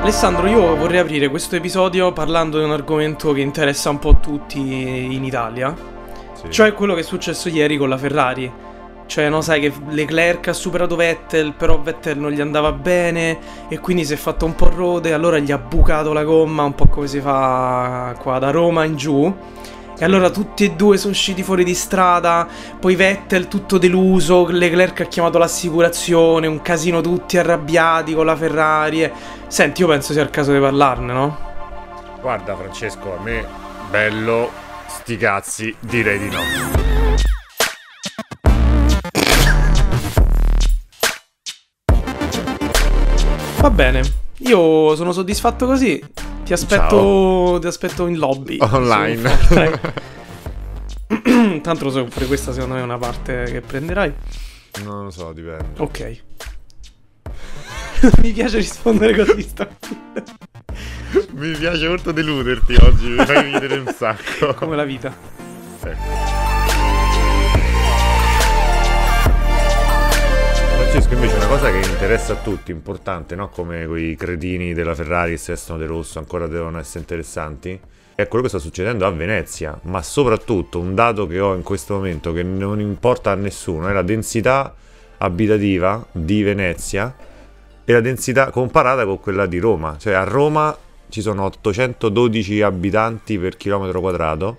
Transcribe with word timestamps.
Alessandro, 0.00 0.46
io 0.48 0.76
vorrei 0.76 0.98
aprire 0.98 1.28
questo 1.28 1.56
episodio 1.56 2.12
parlando 2.12 2.58
di 2.58 2.64
un 2.64 2.72
argomento 2.72 3.32
che 3.32 3.40
interessa 3.40 3.90
un 3.90 3.98
po' 3.98 4.16
tutti 4.18 4.58
in 4.58 5.22
Italia, 5.24 5.74
Sì. 6.32 6.50
cioè 6.50 6.72
quello 6.72 6.94
che 6.94 7.00
è 7.00 7.04
successo 7.04 7.48
ieri 7.48 7.76
con 7.76 7.88
la 7.88 7.98
Ferrari. 7.98 8.50
Cioè, 9.06 9.28
no, 9.28 9.40
sai 9.40 9.60
che 9.60 9.72
Leclerc 9.88 10.48
ha 10.48 10.52
superato 10.52 10.94
Vettel, 10.96 11.52
però 11.54 11.80
Vettel 11.80 12.16
non 12.18 12.30
gli 12.30 12.40
andava 12.40 12.70
bene 12.72 13.38
e 13.68 13.78
quindi 13.80 14.04
si 14.04 14.12
è 14.14 14.16
fatto 14.16 14.46
un 14.46 14.54
po' 14.54 14.70
rode, 14.74 15.12
allora 15.12 15.38
gli 15.38 15.50
ha 15.52 15.58
bucato 15.58 16.12
la 16.12 16.22
gomma, 16.24 16.62
un 16.62 16.74
po' 16.74 16.86
come 16.86 17.06
si 17.08 17.20
fa 17.20 18.14
qua 18.20 18.38
da 18.38 18.50
Roma 18.50 18.84
in 18.84 18.96
giù. 18.96 19.34
E 20.02 20.04
allora 20.06 20.30
tutti 20.30 20.64
e 20.64 20.70
due 20.70 20.96
sono 20.96 21.12
usciti 21.12 21.42
fuori 21.42 21.62
di 21.62 21.74
strada, 21.74 22.48
poi 22.80 22.94
Vettel 22.94 23.48
tutto 23.48 23.76
deluso, 23.76 24.46
Leclerc 24.48 25.00
ha 25.02 25.04
chiamato 25.04 25.36
l'assicurazione, 25.36 26.46
un 26.46 26.62
casino 26.62 27.02
tutti 27.02 27.36
arrabbiati 27.36 28.14
con 28.14 28.24
la 28.24 28.34
Ferrari. 28.34 29.02
e- 29.02 29.12
Senti, 29.46 29.82
io 29.82 29.88
penso 29.88 30.14
sia 30.14 30.22
il 30.22 30.30
caso 30.30 30.54
di 30.54 30.58
parlarne, 30.58 31.12
no? 31.12 31.38
Guarda 32.22 32.56
Francesco, 32.56 33.18
a 33.18 33.22
me 33.22 33.46
bello, 33.90 34.50
sti 34.86 35.16
cazzi, 35.18 35.76
direi 35.78 36.18
di 36.18 36.30
no. 36.30 36.40
Va 43.60 43.70
bene, 43.70 44.00
io 44.38 44.96
sono 44.96 45.12
soddisfatto 45.12 45.66
così. 45.66 46.02
Ti 46.50 46.56
aspetto, 46.56 47.58
ti 47.60 47.68
aspetto 47.68 48.08
in 48.08 48.18
lobby. 48.18 48.56
Online. 48.58 49.22
Tanto 51.62 51.84
lo 51.84 51.90
so, 51.92 52.02
pure 52.06 52.26
questa 52.26 52.52
secondo 52.52 52.74
me 52.74 52.80
è 52.80 52.82
una 52.82 52.98
parte 52.98 53.44
che 53.44 53.60
prenderai. 53.60 54.12
Non 54.82 55.04
lo 55.04 55.10
so, 55.10 55.32
dipende. 55.32 55.80
Ok. 55.80 56.22
Mi 58.22 58.32
piace 58.32 58.56
rispondere 58.56 59.24
così 59.24 59.42
stamattina. 59.42 60.24
Mi 61.34 61.52
piace 61.52 61.86
molto 61.86 62.10
deluderti 62.10 62.74
oggi, 62.80 63.10
mi 63.10 63.24
fai 63.24 63.52
ridere 63.52 63.78
un 63.78 63.94
sacco. 63.96 64.52
Come 64.54 64.74
la 64.74 64.84
vita. 64.84 65.14
Ecco. 65.84 66.29
Francesco, 71.00 71.14
invece, 71.14 71.36
una 71.36 71.46
cosa 71.46 71.70
che 71.70 71.88
interessa 71.88 72.32
a 72.34 72.36
tutti, 72.36 72.70
importante, 72.70 73.34
no? 73.34 73.48
Come 73.48 73.86
quei 73.86 74.14
cretini 74.16 74.74
della 74.74 74.94
Ferrari 74.94 75.38
si 75.38 75.50
vestono 75.50 75.78
di 75.78 75.86
rosso, 75.86 76.18
ancora 76.18 76.46
devono 76.46 76.78
essere 76.78 77.00
interessanti, 77.00 77.78
è 78.14 78.28
quello 78.28 78.44
che 78.44 78.50
sta 78.50 78.58
succedendo 78.58 79.06
a 79.06 79.10
Venezia. 79.10 79.78
Ma 79.84 80.02
soprattutto 80.02 80.78
un 80.78 80.94
dato 80.94 81.26
che 81.26 81.40
ho 81.40 81.54
in 81.54 81.62
questo 81.62 81.94
momento 81.94 82.32
che 82.32 82.42
non 82.42 82.80
importa 82.80 83.30
a 83.30 83.34
nessuno 83.34 83.88
è 83.88 83.92
la 83.92 84.02
densità 84.02 84.74
abitativa 85.18 86.04
di 86.12 86.42
Venezia 86.42 87.14
e 87.84 87.92
la 87.92 88.00
densità 88.00 88.50
comparata 88.50 89.04
con 89.06 89.20
quella 89.20 89.46
di 89.46 89.58
Roma. 89.58 89.96
Cioè 89.98 90.12
a 90.12 90.24
Roma 90.24 90.76
ci 91.08 91.22
sono 91.22 91.44
812 91.44 92.60
abitanti 92.60 93.38
per 93.38 93.56
chilometro 93.56 94.00
quadrato, 94.00 94.58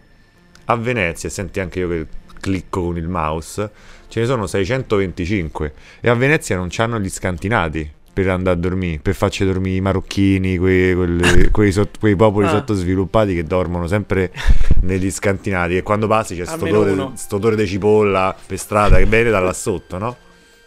a 0.66 0.76
Venezia, 0.76 1.30
senti 1.30 1.60
anche 1.60 1.80
io 1.80 1.88
che 1.88 2.08
clicco 2.40 2.82
con 2.82 2.98
il 2.98 3.08
mouse, 3.08 3.72
ce 4.12 4.20
ne 4.20 4.26
sono 4.26 4.46
625 4.46 5.74
e 6.02 6.10
a 6.10 6.14
Venezia 6.14 6.58
non 6.58 6.68
c'hanno 6.70 7.00
gli 7.00 7.08
scantinati 7.10 7.90
per 8.14 8.28
andare 8.30 8.58
a 8.58 8.60
dormire, 8.60 9.00
per 9.02 9.16
farci 9.16 9.46
dormire 9.46 9.78
i 9.78 9.82
marocchini, 9.82 10.58
quei, 10.58 10.94
quelle- 10.94 11.50
quei 11.50 11.72
sott- 11.72 11.98
quei 11.98 12.18
popoli 12.18 12.46
Ah. 12.48 12.50
sottosviluppati 12.50 13.34
che 13.34 13.46
dormono 13.46 13.88
sempre 13.88 14.34
negli 14.82 15.10
scantinati 15.10 15.78
e 15.78 15.82
quando 15.82 16.08
passi 16.08 16.36
c'è 16.36 16.46
sto 16.46 16.66
odore, 16.66 17.12
sto 17.16 17.38
odore 17.38 17.56
di 17.56 17.66
cipolla 17.66 18.36
per 18.46 18.58
strada 18.58 18.98
che 18.98 19.06
viene 19.06 19.30
da 19.30 19.40
là 19.40 19.54
sotto, 19.54 19.98
no? 19.98 20.18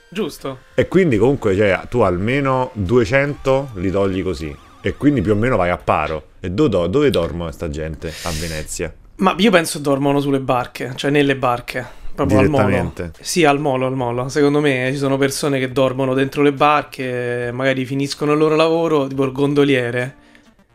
Giusto. 0.09 0.59
E 0.75 0.89
quindi 0.89 1.19
comunque 1.19 1.55
cioè, 1.55 1.83
tu 1.91 2.01
almeno 2.01 2.71
200 2.75 3.73
li 3.75 3.91
togli 3.91 4.23
così. 4.23 4.57
E 4.81 4.95
quindi 4.97 5.21
più 5.21 5.33
o 5.33 5.35
meno 5.35 5.57
vai 5.57 5.69
a 5.71 5.77
paro. 5.77 6.29
E 6.41 6.51
do- 6.51 6.69
do- 6.69 6.87
dove 6.87 7.11
dormo 7.11 7.45
questa 7.45 7.69
gente 7.69 8.13
a 8.23 8.31
Venezia? 8.39 8.95
Ma 9.17 9.35
io 9.39 9.51
penso 9.51 9.79
dormono 9.81 10.21
sulle 10.21 10.41
barche, 10.41 10.93
cioè 10.95 11.11
nelle 11.11 11.37
barche. 11.37 12.03
Proprio 12.15 12.39
al 12.39 12.49
molo. 12.49 12.93
Sì, 13.21 13.45
al 13.45 13.59
molo, 13.59 13.87
al 13.87 13.97
molo. 13.97 14.29
Secondo 14.29 14.61
me 14.61 14.91
ci 14.93 14.99
sono 14.99 15.17
persone 15.17 15.59
che 15.59 15.73
dormono 15.73 16.15
dentro 16.15 16.43
le 16.43 16.53
barche, 16.53 17.51
magari 17.53 17.85
finiscono 17.85 18.33
il 18.33 18.39
loro 18.39 18.55
lavoro, 18.55 19.07
tipo 19.07 19.25
il 19.25 19.33
gondoliere. 19.33 20.17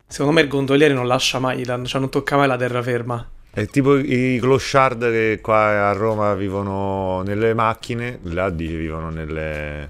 Secondo 0.05 0.33
me 0.33 0.41
il 0.41 0.47
gondoliere 0.47 0.93
non 0.93 1.07
lascia 1.07 1.39
mai, 1.39 1.63
cioè 1.63 1.99
non 1.99 2.09
tocca 2.09 2.35
mai 2.35 2.47
la 2.47 2.57
terraferma. 2.57 3.29
È 3.51 3.65
tipo 3.67 3.97
i 3.97 4.37
clochard 4.39 5.09
che 5.11 5.39
qua 5.41 5.89
a 5.89 5.93
Roma 5.93 6.33
vivono 6.33 7.21
nelle 7.21 7.53
macchine, 7.53 8.19
là 8.23 8.49
dice 8.49 8.75
vivono 8.75 9.09
nelle, 9.09 9.89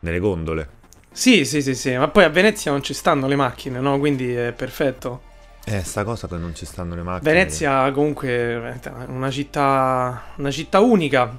nelle 0.00 0.18
gondole. 0.18 0.68
Sì, 1.10 1.44
sì, 1.44 1.62
sì, 1.62 1.74
sì, 1.74 1.96
ma 1.96 2.08
poi 2.08 2.24
a 2.24 2.28
Venezia 2.28 2.72
non 2.72 2.82
ci 2.82 2.92
stanno 2.92 3.26
le 3.26 3.36
macchine, 3.36 3.80
no? 3.80 3.98
Quindi 3.98 4.34
è 4.34 4.52
perfetto. 4.52 5.22
Eh, 5.66 5.82
sta 5.82 6.04
cosa 6.04 6.28
che 6.28 6.36
non 6.36 6.54
ci 6.54 6.66
stanno 6.66 6.94
le 6.94 7.02
macchine. 7.02 7.32
Venezia 7.32 7.90
comunque 7.92 8.28
è 8.28 8.90
una 9.08 9.30
città, 9.30 10.24
una 10.36 10.50
città 10.50 10.80
unica 10.80 11.34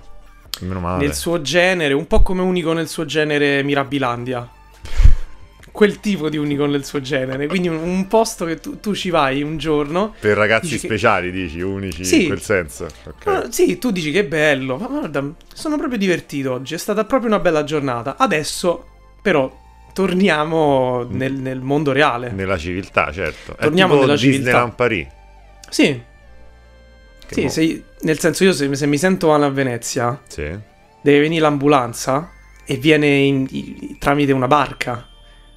Meno 0.61 0.79
male. 0.79 1.05
nel 1.05 1.13
suo 1.13 1.41
genere, 1.41 1.93
un 1.93 2.07
po' 2.07 2.21
come 2.23 2.41
unico 2.41 2.73
nel 2.73 2.87
suo 2.87 3.05
genere 3.05 3.61
Mirabilandia. 3.61 4.49
Quel 5.71 5.99
tipo 5.99 6.29
di 6.29 6.37
unico 6.37 6.65
nel 6.65 6.85
suo 6.85 7.01
genere, 7.01 7.47
quindi 7.47 7.67
un, 7.67 7.75
un 7.77 8.07
posto 8.07 8.45
che 8.45 8.59
tu, 8.61 8.79
tu 8.79 8.95
ci 8.95 9.09
vai 9.09 9.43
un 9.43 9.57
giorno. 9.57 10.15
Per 10.19 10.35
ragazzi 10.37 10.69
Dici 10.69 10.79
che- 10.79 10.87
speciali, 10.87 11.31
dici, 11.31 11.59
unici 11.61 12.03
Sì. 12.05 12.21
in 12.21 12.27
quel 12.27 12.41
senso. 12.41 12.85
Ok. 13.05 13.27
Ah, 13.27 13.51
sì, 13.51 13.77
tu 13.77 13.91
dici 13.91 14.09
che 14.11 14.21
è 14.21 14.25
bello, 14.25 14.77
ma 14.77 14.87
guarda, 14.87 15.23
sono 15.53 15.77
proprio 15.77 15.99
divertito 15.99 16.53
oggi, 16.53 16.73
è 16.73 16.77
stata 16.77 17.03
proprio 17.03 17.29
una 17.29 17.39
bella 17.39 17.63
giornata. 17.65 18.15
Adesso, 18.17 18.85
però, 19.21 19.63
torniamo 19.95 21.05
nel, 21.09 21.31
nel 21.33 21.61
mondo 21.61 21.93
reale. 21.93 22.29
Nella 22.31 22.57
civiltà, 22.57 23.13
certo. 23.13 23.55
Torniamo 23.57 23.95
nella 23.97 24.17
civiltà. 24.17 24.43
Disneyland 24.43 24.73
Paris. 24.75 25.07
Sì, 25.69 26.01
Che 27.25 27.33
sì, 27.33 27.41
mo- 27.43 27.49
se- 27.49 27.83
nel 28.01 28.19
senso 28.19 28.43
io 28.43 28.51
se, 28.51 28.75
se 28.75 28.85
mi 28.87 28.97
sento 28.97 29.27
male 29.29 29.45
a 29.45 29.49
Venezia, 29.49 30.21
Sì. 30.27 30.43
deve 31.01 31.19
venire 31.21 31.41
l'ambulanza 31.41 32.29
e 32.65 32.75
viene 32.75 33.07
in- 33.07 33.47
i- 33.49 33.95
tramite 33.97 34.33
una 34.33 34.47
barca 34.47 35.07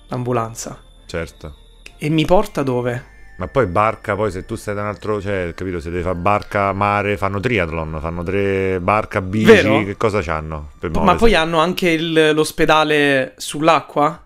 l'ambulanza 0.07 0.81
Certo. 1.07 1.55
e 1.99 2.09
mi 2.09 2.25
porta 2.25 2.63
dove? 2.63 3.17
Ma 3.39 3.47
poi 3.49 3.67
barca, 3.67 4.15
poi 4.17 4.31
se 4.31 4.45
tu 4.45 4.55
stai 4.57 4.75
da 4.75 4.81
un 4.83 4.87
altro, 4.89 5.21
cioè, 5.21 5.53
capito, 5.55 5.79
se 5.81 5.91
devi 5.91 6.03
fare 6.03 6.17
barca, 6.17 6.73
mare, 6.73 7.17
fanno 7.17 7.39
triathlon, 7.41 7.99
fanno 8.01 8.23
tre 8.23 8.79
barca, 8.81 9.21
bici, 9.21 9.45
Vero? 9.45 9.85
che 9.85 9.97
cosa 9.97 10.21
c'hanno? 10.23 10.71
Ma 11.01 11.15
poi 11.17 11.35
hanno 11.35 11.59
anche 11.59 11.91
il- 11.91 12.31
l'ospedale 12.35 13.35
sull'acqua? 13.37 14.23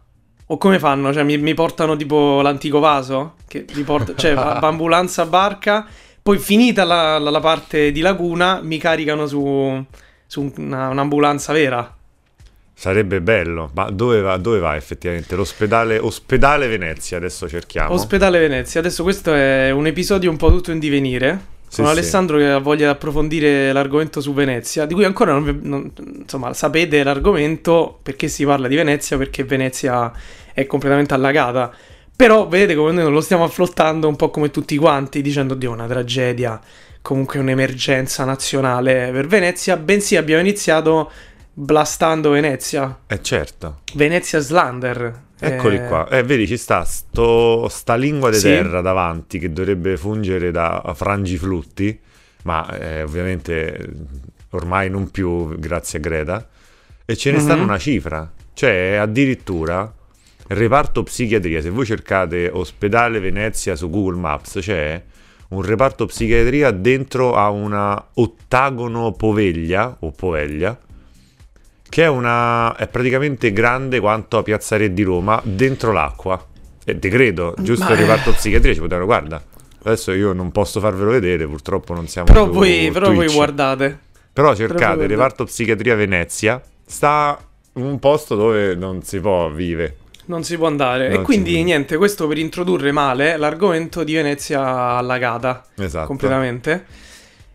O 0.53 0.59
come 0.59 0.79
fanno? 0.79 1.13
Cioè 1.15 1.23
mi, 1.23 1.39
mi 1.39 1.55
portano 1.55 1.97
tipo 1.97 2.43
l'antico 2.43 2.79
vaso? 2.79 3.37
Che 3.49 3.65
mi 3.75 3.83
porta, 3.85 4.15
cioè 4.15 4.33
ambulanza 4.37 5.25
barca, 5.25 5.87
poi 6.23 6.37
finita 6.39 6.85
la, 6.85 7.19
la- 7.19 7.31
la 7.31 7.41
parte 7.41 7.91
di 7.91 8.01
laguna 8.01 8.61
mi 8.63 8.77
caricano 8.77 9.27
su, 9.27 9.83
su 10.27 10.53
una- 10.59 10.89
un'ambulanza 10.89 11.55
vera. 11.55 11.97
Sarebbe 12.75 13.21
bello, 13.23 13.71
ma 13.75 13.89
dove 13.91 14.21
va, 14.21 14.37
dove 14.37 14.59
va 14.59 14.77
effettivamente? 14.77 15.37
L'ospedale, 15.37 15.99
ospedale 15.99 16.67
Venezia, 16.67 17.17
adesso 17.17 17.49
cerchiamo. 17.49 17.95
Ospedale 17.95 18.39
Venezia. 18.39 18.81
Adesso 18.81 19.03
questo 19.05 19.33
è 19.33 19.71
un 19.71 19.87
episodio 19.87 20.29
un 20.31 20.37
po' 20.37 20.51
tutto 20.51 20.71
in 20.71 20.79
divenire. 20.79 21.51
Sì, 21.69 21.81
Con 21.81 21.87
sì. 21.87 21.93
Alessandro 21.99 22.37
che 22.37 22.47
ha 22.51 22.59
voglia 22.59 22.85
di 22.87 22.91
approfondire 22.91 23.73
l'argomento 23.73 24.21
su 24.21 24.35
Venezia, 24.35 24.85
di 24.85 24.93
cui 24.93 25.05
ancora 25.05 25.33
non, 25.33 25.59
non- 25.63 25.91
insomma, 26.21 26.53
sapete 26.53 27.03
l'argomento 27.03 27.99
perché 28.03 28.29
si 28.29 28.45
parla 28.45 28.69
di 28.69 28.77
Venezia, 28.77 29.17
perché 29.17 29.45
Venezia 29.45 30.13
è 30.53 30.67
completamente 30.67 31.15
allagata. 31.15 31.71
Però 32.15 32.47
vedete 32.47 32.75
come 32.75 32.93
noi 32.93 33.05
non 33.05 33.13
lo 33.13 33.21
stiamo 33.21 33.45
affrontando 33.45 34.07
un 34.09 34.17
po' 34.17 34.31
come 34.31 34.51
tutti 34.51 34.77
quanti, 34.77 35.23
dicendo 35.23 35.55
Dio, 35.55 35.73
una 35.73 35.87
tragedia, 35.87 36.61
comunque 37.01 37.39
un'emergenza 37.41 38.25
nazionale 38.25 39.11
per 39.13 39.27
Venezia, 39.27 39.77
bensì 39.77 40.17
abbiamo 40.17 40.41
iniziato 40.41 41.11
blastando 41.53 42.31
Venezia. 42.31 43.01
Eh 43.07 43.23
certo, 43.23 43.81
Venezia 43.95 44.39
Slander. 44.39 45.21
eccoli 45.45 45.77
Eh, 45.77 45.87
qua. 45.87 46.07
Eh, 46.09 46.23
vedi, 46.23 46.47
ci 46.47 46.57
sta 46.57 46.85
sto, 46.85 47.67
sta 47.69 47.97
lingua 47.97 48.31
di 48.31 48.37
Sì. 48.37 48.43
terra 48.43 48.81
davanti 48.81 49.41
che 49.41 49.53
dovrebbe 49.53 49.97
fungere 49.97 50.53
da 50.53 50.93
frangiflutti, 50.95 51.99
ma 52.45 52.69
eh, 52.79 53.03
ovviamente 53.03 53.89
ormai 54.51 54.89
non 54.89 55.11
più 55.11 55.59
grazie 55.59 55.99
a 55.99 56.03
Greta. 56.03 56.49
E 57.05 57.17
ce 57.17 57.33
ne 57.33 57.39
Mhm. 57.39 57.43
stanno 57.43 57.63
una 57.65 57.79
cifra, 57.79 58.31
cioè 58.55 58.95
addirittura 59.01 59.93
reparto 60.49 61.03
psichiatria. 61.03 61.61
Se 61.61 61.71
voi 61.71 61.87
cercate 61.87 62.51
ospedale 62.53 63.21
Venezia 63.21 63.77
su 63.77 63.89
Google 63.89 64.19
Maps, 64.19 64.59
c'è 64.61 65.03
un 65.49 65.63
reparto 65.63 66.07
psichiatria 66.07 66.71
dentro 66.71 67.35
a 67.35 67.51
una 67.51 68.03
ottagono 68.15 69.13
poveglia 69.13 69.97
o 70.01 70.11
poveglia 70.11 70.79
che 71.93 72.05
è 72.05 72.09
una 72.09 72.75
è 72.77 72.89
praticamente 72.89 73.53
grande 73.53 74.01
quanto 74.01 74.39
a 74.39 74.43
Piazza 74.43 74.79
Re 74.79 74.95
di 74.95 75.03
Roma 75.03 75.39
dentro 75.45 75.93
l'acqua. 75.93 76.43
E 76.87 76.99
te 76.99 77.11
credo, 77.11 77.55
giusto 77.59 77.85
Ma 77.85 77.91
il 77.91 77.99
reparto 77.99 78.33
psichiatria 78.33 78.73
ci 78.73 78.81
potevano 78.81 79.05
guarda. 79.05 79.45
Adesso 79.83 80.13
io 80.13 80.33
non 80.33 80.53
posso 80.53 80.81
farvelo 80.81 81.11
vedere, 81.11 81.47
purtroppo 81.47 81.93
non 81.93 82.09
siamo 82.09 82.29
Però 82.29 82.49
voi, 82.49 82.91
però 82.91 83.13
voi 83.13 83.31
guardate. 83.31 83.99
Però 84.33 84.55
cercate 84.55 85.07
reparto 85.07 85.45
psichiatria 85.45 85.95
Venezia, 85.95 86.63
sta 86.83 87.39
in 87.75 87.85
un 87.85 87.99
posto 87.99 88.37
dove 88.37 88.75
non 88.75 89.03
si 89.03 89.21
può 89.21 89.51
vivere. 89.51 89.97
Non 90.27 90.45
si 90.45 90.57
può 90.57 90.67
andare. 90.67 91.09
Non 91.09 91.21
e 91.21 91.23
quindi 91.23 91.53
si- 91.55 91.63
niente, 91.65 91.97
questo 91.97 92.27
per 92.29 92.39
introdurre 92.39 92.93
male 92.93 93.37
l'argomento 93.37 94.05
di 94.05 94.15
Venezia 94.15 94.63
allagata 94.97 95.65
Esatto. 95.77 96.07
completamente. 96.07 96.85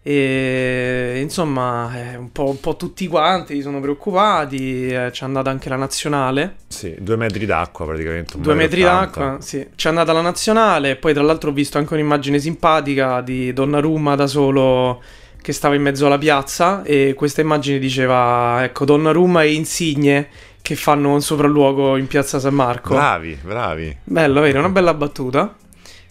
E 0.04 1.19
insomma, 1.22 1.92
eh, 2.14 2.16
un, 2.16 2.31
po', 2.31 2.50
un 2.50 2.60
po' 2.62 2.78
tutti 2.78 3.08
quanti 3.08 3.62
sono 3.62 3.81
preoccupati. 3.81 4.88
eh, 4.88 5.10
c'è 5.12 5.25
andata 5.25 5.50
anche 5.50 5.68
la 5.68 5.75
nazionale. 5.75 6.56
Sì, 6.68 6.96
due 7.00 7.18
metri 7.18 7.46
d'acqua 7.46 7.86
praticamente. 7.86 8.40
Due 8.40 8.54
metri 8.54 8.81
e 8.81 8.86
ottanta. 8.86 9.19
d'acqua, 9.19 9.42
sì. 9.42 9.68
C'è 9.75 9.90
andata 9.90 10.14
la 10.14 10.22
nazionale. 10.22 10.96
Poi, 10.96 11.14
tra 11.14 11.24
l'altro, 11.24 11.50
ho 11.50 11.54
visto 11.54 11.78
anche 11.78 11.94
un'immagine 11.94 12.40
simpatica 12.40 13.19
di 13.19 13.52
Donnarumma 13.52 14.16
da 14.16 14.28
solo 14.28 15.02
che 15.42 15.52
stava 15.52 15.75
in 15.75 15.81
mezzo 15.81 16.06
alla 16.06 16.18
piazza. 16.18 16.84
E 16.84 17.14
questa 17.14 17.42
immagine 17.42 17.78
diceva: 17.78 18.64
Ecco, 18.64 18.86
Donnarumma 18.86 19.44
e 19.44 19.54
Insigne 19.56 20.28
che 20.68 20.75
fanno 20.75 21.14
un 21.14 21.22
sopralluogo 21.22 21.96
in 21.96 22.08
piazza 22.08 22.40
San 22.42 22.54
Marco. 22.54 22.94
Bravi, 22.94 23.40
bravi. 23.42 24.00
Bello, 24.04 24.42
vero? 24.42 24.60
Una 24.60 24.68
bella 24.68 24.94
battuta. 24.94 25.56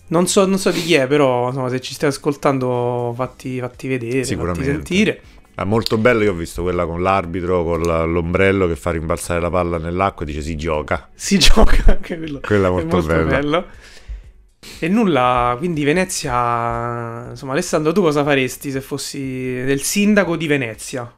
Non 0.06 0.26
so, 0.28 0.46
non 0.46 0.56
so 0.56 0.70
di 0.70 0.82
chi 0.82 0.94
è, 0.94 1.06
però 1.06 1.48
insomma, 1.48 1.68
se 1.68 1.78
ci 1.82 1.92
stai 1.92 2.08
ascoltando, 2.08 3.12
fatti, 3.14 3.60
fatti 3.60 3.86
vedere, 3.86 4.24
fatti 4.24 4.64
sentire. 4.64 5.20
È 5.54 5.62
molto 5.64 5.98
bello, 5.98 6.22
io 6.22 6.32
ho 6.32 6.34
visto 6.34 6.62
quella 6.62 6.86
con 6.86 7.02
l'arbitro, 7.02 7.64
con 7.64 7.82
l'ombrello 7.82 8.66
che 8.66 8.76
fa 8.76 8.92
rimbalzare 8.92 9.40
la 9.40 9.50
palla 9.50 9.76
nell'acqua 9.76 10.24
e 10.24 10.28
dice 10.28 10.40
si 10.40 10.56
gioca. 10.56 11.06
Si 11.14 11.36
gioca 11.38 11.92
anche 11.92 12.16
quello. 12.16 12.40
Quella 12.40 12.68
è 12.68 12.70
È 12.70 12.72
molto, 12.72 12.96
molto 12.96 13.08
bella. 13.08 13.24
bello. 13.26 13.66
E 14.78 14.88
nulla, 14.88 15.54
quindi 15.58 15.84
Venezia. 15.84 17.28
Insomma, 17.28 17.52
Alessandro, 17.52 17.92
tu 17.92 18.00
cosa 18.00 18.24
faresti 18.24 18.70
se 18.70 18.80
fossi 18.80 19.62
del 19.66 19.82
sindaco 19.82 20.34
di 20.34 20.46
Venezia? 20.46 21.14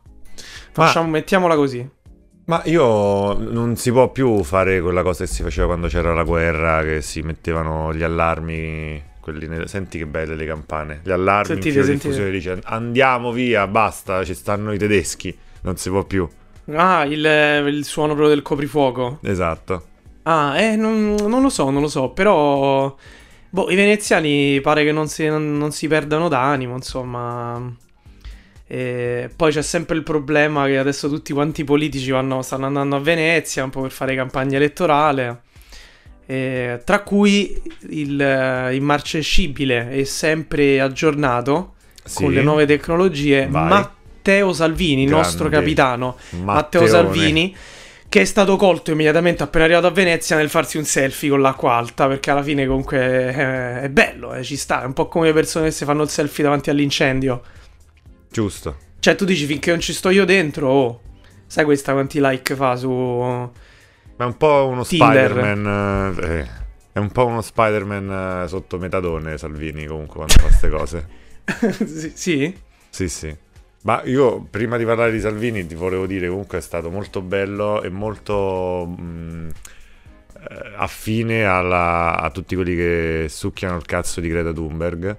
Facciamo, 0.72 1.08
mettiamola 1.08 1.54
così. 1.54 1.88
Ma 2.48 2.62
io 2.64 3.34
non 3.34 3.76
si 3.76 3.92
può 3.92 4.10
più 4.10 4.42
fare 4.42 4.80
quella 4.80 5.02
cosa 5.02 5.24
che 5.24 5.30
si 5.30 5.42
faceva 5.42 5.66
quando 5.66 5.86
c'era 5.86 6.14
la 6.14 6.22
guerra, 6.22 6.82
che 6.82 7.02
si 7.02 7.20
mettevano 7.20 7.92
gli 7.92 8.02
allarmi, 8.02 9.02
quelli 9.20 9.46
nelle- 9.46 9.68
senti 9.68 9.98
che 9.98 10.06
belle 10.06 10.34
le 10.34 10.46
campane, 10.46 11.02
gli 11.04 11.10
allarmi 11.10 11.60
Sentite, 11.60 11.80
in 11.80 11.86
diffusione 11.86 12.30
dice 12.30 12.58
andiamo 12.64 13.32
via, 13.32 13.66
basta, 13.66 14.24
ci 14.24 14.32
stanno 14.32 14.72
i 14.72 14.78
tedeschi, 14.78 15.36
non 15.60 15.76
si 15.76 15.90
può 15.90 16.04
più. 16.04 16.26
Ah, 16.72 17.04
il, 17.04 17.22
il 17.66 17.84
suono 17.84 18.14
proprio 18.14 18.34
del 18.34 18.40
coprifuoco. 18.42 19.18
Esatto. 19.24 19.86
Ah, 20.22 20.58
eh, 20.58 20.74
non, 20.76 21.16
non 21.26 21.42
lo 21.42 21.50
so, 21.50 21.68
non 21.68 21.82
lo 21.82 21.88
so, 21.88 22.10
però... 22.10 22.96
Boh, 23.50 23.70
i 23.70 23.74
veneziani 23.74 24.58
pare 24.62 24.84
che 24.84 24.92
non 24.92 25.06
si, 25.08 25.26
non- 25.26 25.58
non 25.58 25.70
si 25.70 25.86
perdano 25.86 26.28
d'animo, 26.28 26.74
insomma... 26.74 27.74
E 28.70 29.30
poi 29.34 29.50
c'è 29.50 29.62
sempre 29.62 29.96
il 29.96 30.02
problema 30.02 30.66
che 30.66 30.76
adesso 30.76 31.08
tutti 31.08 31.32
quanti 31.32 31.62
i 31.62 31.64
politici 31.64 32.10
vanno- 32.10 32.42
stanno 32.42 32.66
andando 32.66 32.96
a 32.96 33.00
Venezia 33.00 33.64
un 33.64 33.70
po' 33.70 33.80
per 33.80 33.90
fare 33.90 34.14
campagna 34.14 34.56
elettorale, 34.56 35.40
e 36.26 36.82
tra 36.84 37.00
cui 37.00 37.60
il 37.88 38.20
eh, 38.20 38.74
immarcescibile 38.74 39.90
e 39.92 40.04
sempre 40.04 40.80
aggiornato 40.82 41.76
Sì. 42.04 42.24
con 42.24 42.32
le 42.32 42.42
nuove 42.42 42.66
tecnologie 42.66 43.46
Vai. 43.48 43.68
Matteo 43.68 44.52
Salvini, 44.52 45.04
il 45.04 45.08
nostro 45.10 45.48
capitano. 45.48 46.16
Matteo. 46.42 46.86
Salvini, 46.86 47.56
che 48.10 48.20
è 48.20 48.24
stato 48.26 48.56
colto 48.56 48.90
immediatamente 48.90 49.42
appena 49.42 49.64
arrivato 49.64 49.86
a 49.86 49.90
Venezia 49.90 50.36
nel 50.36 50.50
farsi 50.50 50.76
un 50.76 50.84
selfie 50.84 51.30
con 51.30 51.40
l'acqua 51.40 51.72
alta, 51.72 52.06
perché 52.06 52.30
alla 52.30 52.42
fine 52.42 52.66
comunque 52.66 52.98
eh, 52.98 53.80
è 53.84 53.88
bello, 53.88 54.34
eh, 54.34 54.42
ci 54.42 54.56
sta, 54.56 54.82
è 54.82 54.84
un 54.84 54.92
po' 54.92 55.08
come 55.08 55.28
le 55.28 55.32
persone 55.32 55.66
che 55.66 55.70
si 55.70 55.86
fanno 55.86 56.02
il 56.02 56.10
selfie 56.10 56.44
davanti 56.44 56.68
all'incendio. 56.68 57.40
Giusto. 58.30 58.76
Cioè 59.00 59.14
tu 59.14 59.24
dici 59.24 59.46
finché 59.46 59.70
non 59.70 59.80
ci 59.80 59.92
sto 59.92 60.10
io 60.10 60.24
dentro, 60.24 60.68
oh, 60.68 61.00
sai 61.46 61.64
questa 61.64 61.92
quanti 61.92 62.18
like 62.20 62.54
fa 62.54 62.76
su... 62.76 62.88
Ma 62.90 64.24
è 64.24 64.24
un 64.24 64.36
po' 64.36 64.66
uno 64.66 64.84
Tinder. 64.84 65.30
Spider-Man. 65.30 66.18
eh, 66.20 66.38
eh, 66.38 66.48
è 66.92 66.98
un 66.98 67.10
po' 67.12 67.26
uno 67.26 67.40
Spider-Man 67.40 68.42
eh, 68.44 68.48
sotto 68.48 68.78
metadone 68.78 69.38
Salvini 69.38 69.86
comunque 69.86 70.16
quando 70.16 70.34
fa 70.34 70.42
queste 70.42 70.68
cose. 70.68 71.08
sì, 71.86 72.12
sì? 72.14 72.58
Sì, 72.90 73.08
sì. 73.08 73.36
Ma 73.82 74.02
io 74.04 74.42
prima 74.50 74.76
di 74.76 74.84
parlare 74.84 75.12
di 75.12 75.20
Salvini 75.20 75.64
ti 75.66 75.76
volevo 75.76 76.06
dire 76.06 76.28
comunque 76.28 76.58
è 76.58 76.60
stato 76.60 76.90
molto 76.90 77.22
bello 77.22 77.80
e 77.82 77.88
molto 77.88 78.84
mh, 78.86 79.50
eh, 80.50 80.72
affine 80.76 81.44
alla- 81.44 82.18
a 82.18 82.30
tutti 82.30 82.56
quelli 82.56 82.74
che 82.74 83.26
succhiano 83.28 83.76
il 83.76 83.84
cazzo 83.86 84.20
di 84.20 84.28
Greta 84.28 84.52
Thunberg. 84.52 85.16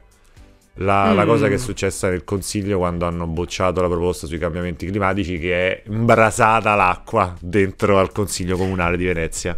La, 0.81 1.11
la 1.13 1.25
Mm. 1.25 1.27
cosa 1.27 1.47
che 1.49 1.55
è 1.55 1.57
successa 1.57 2.09
nel 2.09 2.23
consiglio 2.23 2.77
quando 2.77 3.05
hanno 3.05 3.27
bocciato 3.27 3.81
la 3.81 3.87
proposta 3.89 4.27
sui 4.27 4.37
cambiamenti 4.37 4.85
climatici 4.85 5.37
che 5.37 5.53
è 5.53 5.83
imbrasata 5.89 6.73
l'acqua 6.75 7.35
dentro 7.39 7.99
al 7.99 8.11
consiglio 8.13 8.55
comunale 8.55 8.95
di 8.95 9.05
Venezia. 9.05 9.57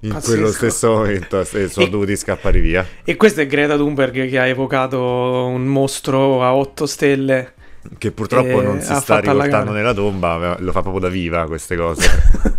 In 0.00 0.10
Pazzesco. 0.12 0.32
quello 0.32 0.50
stesso 0.50 0.92
momento 0.92 1.38
e 1.40 1.44
sono 1.68 1.86
E- 1.86 1.88
dovuti 1.90 2.16
scappare 2.16 2.58
via. 2.58 2.84
E 3.04 3.16
questa 3.16 3.42
è 3.42 3.46
Greta 3.46 3.76
Thunberg 3.76 4.28
che 4.28 4.38
ha 4.38 4.46
evocato 4.46 5.00
un 5.46 5.66
mostro 5.66 6.42
a 6.42 6.54
8 6.54 6.86
stelle. 6.86 7.52
Che 7.96 8.10
purtroppo 8.10 8.60
Eh, 8.60 8.64
non 8.64 8.80
si 8.80 8.94
sta 8.94 9.20
riportando 9.20 9.70
nella 9.72 9.94
tomba, 9.94 10.56
lo 10.58 10.72
fa 10.72 10.80
proprio 10.80 11.00
da 11.02 11.08
viva 11.08 11.46
queste 11.46 11.76
cose. 11.76 12.08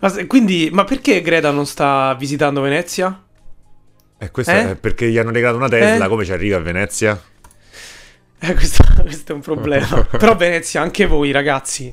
Ma 0.00 0.10
quindi, 0.26 0.70
ma 0.72 0.84
perché 0.84 1.20
Greta 1.20 1.50
non 1.50 1.66
sta 1.66 2.14
visitando 2.18 2.62
Venezia? 2.62 3.22
E 4.22 4.30
questo 4.30 4.52
Eh? 4.52 4.70
è 4.72 4.76
perché 4.76 5.08
gli 5.10 5.16
hanno 5.18 5.30
regalato 5.30 5.56
una 5.58 5.68
Tesla, 5.68 6.04
Eh? 6.04 6.08
come 6.08 6.24
ci 6.26 6.32
arriva 6.32 6.58
a 6.58 6.60
Venezia? 6.60 7.20
Eh, 8.38 8.54
questo, 8.54 8.84
questo 9.00 9.32
è 9.32 9.34
un 9.34 9.40
problema. 9.40 10.02
Però 10.18 10.36
Venezia, 10.36 10.82
anche 10.82 11.06
voi 11.06 11.30
ragazzi, 11.30 11.92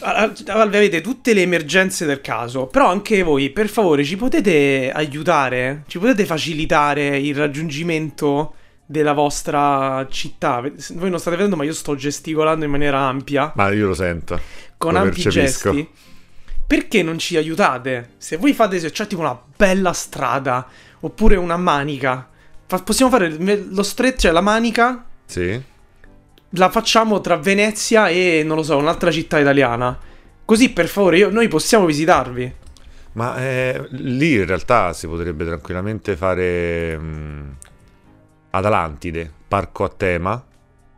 avete 0.00 1.00
tutte 1.00 1.34
le 1.34 1.42
emergenze 1.42 2.04
del 2.06 2.20
caso, 2.20 2.66
però 2.66 2.88
anche 2.88 3.22
voi, 3.22 3.50
per 3.50 3.68
favore, 3.68 4.04
ci 4.04 4.16
potete 4.16 4.90
aiutare? 4.92 5.82
Ci 5.86 5.98
potete 5.98 6.24
facilitare 6.26 7.18
il 7.18 7.34
raggiungimento 7.34 8.54
della 8.84 9.12
vostra 9.14 10.06
città? 10.10 10.60
Voi 10.94 11.10
non 11.10 11.18
state 11.18 11.36
vedendo, 11.36 11.56
ma 11.56 11.64
io 11.64 11.72
sto 11.72 11.94
gesticolando 11.96 12.64
in 12.64 12.70
maniera 12.70 12.98
ampia, 13.00 13.52
Ma 13.56 13.70
io 13.72 13.88
lo 13.88 13.94
sento. 13.94 14.38
con 14.76 14.92
lo 14.92 14.98
ampi 15.00 15.22
percepisco. 15.22 15.72
gesti. 15.72 15.88
Perché 16.66 17.02
non 17.02 17.18
ci 17.18 17.36
aiutate? 17.36 18.10
Se 18.18 18.36
voi 18.36 18.52
fate, 18.52 18.78
se 18.80 18.90
c'è 18.90 19.06
tipo 19.06 19.20
una 19.20 19.40
bella 19.56 19.92
strada, 19.92 20.66
oppure 21.00 21.36
una 21.36 21.56
manica, 21.56 22.28
fa- 22.66 22.82
possiamo 22.82 23.10
fare 23.10 23.28
lo 23.68 23.82
stretch, 23.82 24.20
cioè 24.20 24.32
la 24.32 24.40
manica 24.40 25.04
Sì? 25.24 25.60
la 26.50 26.70
facciamo 26.70 27.20
tra 27.20 27.36
Venezia 27.36 28.08
e, 28.08 28.42
non 28.44 28.56
lo 28.56 28.62
so, 28.62 28.76
un'altra 28.76 29.10
città 29.10 29.38
italiana. 29.38 29.98
Così, 30.44 30.70
per 30.70 30.86
favore, 30.88 31.18
io- 31.18 31.30
noi 31.30 31.48
possiamo 31.48 31.84
visitarvi. 31.86 32.52
Ma 33.12 33.36
eh, 33.38 33.86
lì 33.92 34.34
in 34.34 34.46
realtà 34.46 34.92
si 34.92 35.06
potrebbe 35.06 35.44
tranquillamente 35.44 36.16
fare 36.16 36.96
mh, 36.98 37.56
Atlantide, 38.50 39.30
parco 39.48 39.84
a 39.84 39.88
tema. 39.88 40.42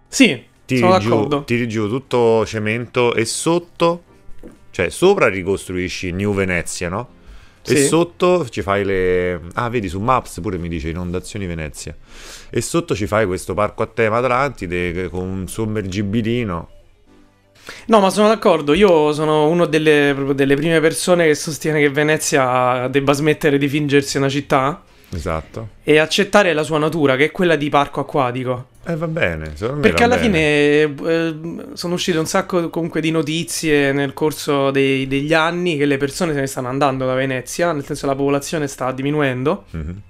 Sì, 0.09 0.45
Tiri 0.65 0.81
sono 0.81 0.99
giù, 0.99 1.09
d'accordo. 1.11 1.45
tiri 1.45 1.69
giù 1.69 1.89
tutto 1.89 2.45
cemento 2.45 3.15
e 3.15 3.25
sotto, 3.25 4.03
cioè 4.71 4.91
sopra 4.91 5.29
ricostruisci 5.29 6.11
New 6.13 6.35
Venezia, 6.35 6.89
no? 6.89 7.09
E 7.67 7.77
Sì. 7.77 7.87
sotto 7.87 8.49
ci 8.49 8.63
fai 8.63 8.85
le... 8.85 9.41
Ah, 9.55 9.69
vedi, 9.69 9.89
su 9.89 10.01
Maps 10.01 10.41
pure 10.41 10.57
mi 10.59 10.69
dice 10.69 10.89
inondazioni 10.89 11.47
Venezia. 11.47 11.95
E 12.51 12.61
sotto 12.61 12.95
ci 12.95 13.07
fai 13.07 13.27
questo 13.27 13.55
parco 13.55 13.83
a 13.83 13.87
tema 13.87 14.19
Atlantide 14.19 15.09
con 15.11 15.23
un 15.29 15.49
sommergibilino. 15.49 16.69
No, 17.87 18.01
ma 18.01 18.09
sono 18.11 18.29
d'accordo. 18.29 18.73
Io 18.73 19.13
sono 19.13 19.49
una 19.49 19.67
delle, 19.67 20.15
delle 20.35 20.55
prime 20.57 20.81
persone 20.81 21.27
che 21.27 21.35
sostiene 21.35 21.81
che 21.81 21.91
Venezia 21.91 22.89
debba 22.89 23.13
smettere 23.13 23.59
di 23.59 23.69
fingersi 23.69 24.17
una 24.17 24.31
città 24.31 24.83
Esatto. 25.11 25.69
e 25.83 25.99
accettare 25.99 26.55
la 26.55 26.63
sua 26.63 26.79
natura, 26.79 27.17
che 27.17 27.27
è 27.27 27.31
quella 27.31 27.57
di 27.57 27.69
parco 27.69 28.01
acquatico. 28.01 28.69
E 28.89 28.97
va 28.97 29.07
bene, 29.07 29.51
Perché 29.51 29.91
va 29.91 30.05
alla 30.05 30.17
bene. 30.17 30.87
fine 30.97 31.09
eh, 31.11 31.37
sono 31.75 31.93
uscite 31.93 32.17
un 32.17 32.25
sacco 32.25 32.71
comunque 32.71 33.03
di 33.03 33.11
notizie 33.11 33.93
nel 33.93 34.15
corso 34.15 34.71
dei- 34.71 35.07
degli 35.07 35.35
anni 35.35 35.77
che 35.77 35.85
le 35.85 35.99
persone 35.99 36.33
se 36.33 36.41
ne 36.41 36.47
stanno 36.47 36.69
andando 36.69 37.05
da 37.05 37.13
Venezia, 37.13 37.73
nel 37.73 37.85
senso 37.85 38.07
la 38.07 38.15
popolazione 38.15 38.67
sta 38.67 38.91
diminuendo. 38.93 39.67
Mhm. 39.73 40.01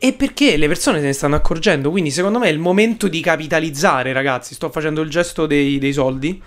E 0.00 0.12
perché 0.12 0.58
le 0.58 0.68
persone 0.68 1.00
se 1.00 1.06
ne 1.06 1.12
stanno 1.14 1.36
accorgendo, 1.36 1.90
quindi 1.90 2.10
secondo 2.10 2.38
me 2.38 2.48
è 2.48 2.52
il 2.52 2.58
momento 2.58 3.08
di 3.08 3.20
capitalizzare, 3.20 4.12
ragazzi. 4.12 4.52
Sto 4.52 4.68
facendo 4.70 5.00
il 5.00 5.08
gesto 5.08 5.46
dei, 5.46 5.78
dei 5.78 5.92
soldi. 5.94 6.40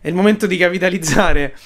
È 0.00 0.06
il 0.06 0.14
momento 0.14 0.46
di 0.46 0.56
capitalizzare 0.56 1.56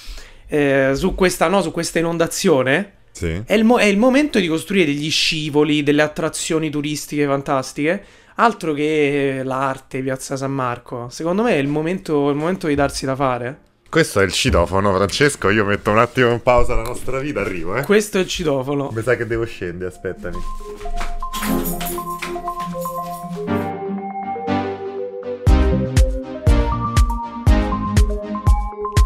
eh, 0.47 0.91
su, 0.95 1.13
questa, 1.13 1.47
no, 1.47 1.61
su 1.61 1.71
questa 1.71 1.99
inondazione. 1.99 2.93
Sì. 3.11 3.41
È 3.45 3.53
il, 3.53 3.63
mo- 3.63 3.77
è 3.77 3.85
il 3.85 3.97
momento 3.97 4.39
di 4.39 4.47
costruire 4.47 4.85
degli 4.87 5.11
scivoli, 5.11 5.83
delle 5.83 6.01
attrazioni 6.01 6.69
turistiche 6.71 7.25
fantastiche. 7.25 8.03
Altro 8.41 8.71
che 8.71 9.41
l'arte, 9.43 10.01
Piazza 10.01 10.37
San 10.37 10.53
Marco. 10.53 11.09
Secondo 11.09 11.43
me 11.43 11.55
è 11.55 11.57
il 11.57 11.67
momento, 11.67 12.29
il 12.29 12.37
momento 12.37 12.67
di 12.67 12.75
darsi 12.75 13.05
da 13.05 13.13
fare. 13.13 13.59
Questo 13.89 14.21
è 14.21 14.23
il 14.23 14.31
citofono, 14.31 14.93
Francesco. 14.95 15.49
Io 15.49 15.65
metto 15.65 15.91
un 15.91 15.97
attimo 15.97 16.31
in 16.31 16.41
pausa 16.41 16.73
la 16.73 16.83
nostra 16.83 17.19
vita, 17.19 17.41
arrivo, 17.41 17.75
eh. 17.75 17.83
Questo 17.83 18.17
è 18.17 18.21
il 18.21 18.27
citofono. 18.27 18.91
Mi 18.93 19.01
sa 19.01 19.17
che 19.17 19.27
devo 19.27 19.43
scendere, 19.43 19.89
aspettami. 19.89 20.37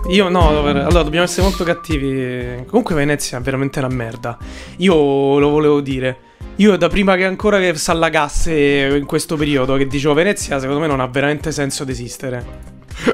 Io 0.09 0.29
no, 0.29 0.49
allora 0.49 1.01
dobbiamo 1.01 1.25
essere 1.25 1.41
molto 1.41 1.63
cattivi. 1.63 2.65
Comunque 2.67 2.93
Venezia 2.93 3.39
è 3.39 3.41
veramente 3.41 3.79
una 3.79 3.87
merda. 3.87 4.37
Io 4.77 5.39
lo 5.39 5.49
volevo 5.49 5.81
dire. 5.81 6.31
Io 6.57 6.77
da 6.77 6.87
prima 6.87 7.15
che 7.15 7.25
ancora 7.25 7.57
che 7.59 7.73
s'allagasse 7.75 8.95
in 8.95 9.05
questo 9.05 9.35
periodo, 9.35 9.75
che 9.75 9.87
dicevo 9.87 10.13
Venezia, 10.13 10.59
secondo 10.59 10.79
me 10.81 10.87
non 10.87 10.99
ha 10.99 11.07
veramente 11.07 11.51
senso 11.51 11.83
di 11.83 11.91
esistere. 11.91 12.45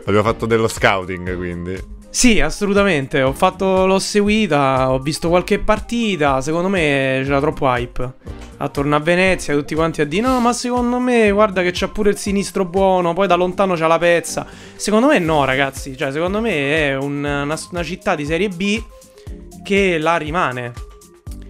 Abbiamo 0.06 0.24
fatto 0.24 0.46
dello 0.46 0.68
scouting, 0.68 1.38
quindi. 1.38 1.98
Sì, 2.10 2.42
assolutamente. 2.42 3.22
Ho 3.22 3.32
fatto, 3.32 3.86
l'ho 3.86 4.00
seguita, 4.00 4.92
ho 4.92 5.00
visto 5.00 5.30
qualche 5.30 5.60
partita. 5.60 6.42
Secondo 6.42 6.68
me 6.68 7.22
c'era 7.24 7.40
troppo 7.40 7.68
hype. 7.68 8.14
Attorno 8.58 8.96
a 8.96 9.00
Venezia, 9.00 9.54
tutti 9.54 9.74
quanti 9.74 10.02
a 10.02 10.06
dire: 10.06 10.28
No, 10.28 10.40
ma 10.42 10.52
secondo 10.52 11.00
me, 11.00 11.32
guarda 11.32 11.62
che 11.62 11.72
c'ha 11.72 11.88
pure 11.88 12.10
il 12.10 12.18
sinistro 12.18 12.66
buono. 12.66 13.14
Poi 13.14 13.28
da 13.28 13.36
lontano 13.36 13.76
c'ha 13.76 13.88
la 13.88 13.98
pezza. 13.98 14.46
Secondo 14.76 15.08
me, 15.08 15.20
no, 15.20 15.46
ragazzi. 15.46 15.96
Cioè, 15.96 16.12
secondo 16.12 16.42
me 16.42 16.90
è 16.90 16.98
un, 16.98 17.20
una, 17.20 17.58
una 17.72 17.84
città 17.84 18.16
di 18.16 18.26
serie 18.26 18.50
B 18.50 18.84
che 19.64 19.98
la 19.98 20.18
rimane. 20.18 20.88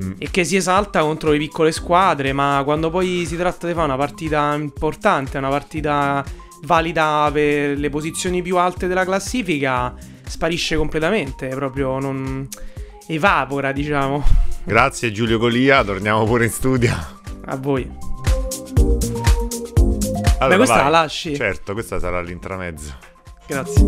Mm. 0.03 0.11
E 0.17 0.29
che 0.31 0.43
si 0.43 0.55
esalta 0.55 1.01
contro 1.01 1.31
le 1.31 1.37
piccole 1.37 1.71
squadre. 1.71 2.33
Ma 2.33 2.61
quando 2.63 2.89
poi 2.89 3.25
si 3.25 3.35
tratta 3.35 3.67
di 3.67 3.73
fare 3.73 3.85
una 3.85 3.97
partita 3.97 4.53
importante, 4.55 5.37
una 5.37 5.49
partita 5.49 6.23
valida 6.63 7.29
per 7.31 7.77
le 7.77 7.89
posizioni 7.89 8.41
più 8.41 8.57
alte 8.57 8.87
della 8.87 9.05
classifica 9.05 9.93
sparisce 10.25 10.75
completamente, 10.75 11.47
proprio 11.47 11.99
non 11.99 12.47
evapora, 13.07 13.71
diciamo. 13.71 14.23
Grazie 14.63 15.11
Giulio 15.11 15.37
Golia, 15.39 15.83
torniamo 15.83 16.23
pure 16.25 16.45
in 16.45 16.51
studio. 16.51 16.95
A 17.45 17.55
voi. 17.55 17.89
Allora, 20.39 20.47
Beh, 20.47 20.55
questa 20.55 20.75
vai. 20.75 20.83
la 20.83 20.89
lasci. 20.89 21.35
Certo, 21.35 21.73
questa 21.73 21.99
sarà 21.99 22.21
l'intramezzo. 22.21 22.95
Grazie. 23.47 23.87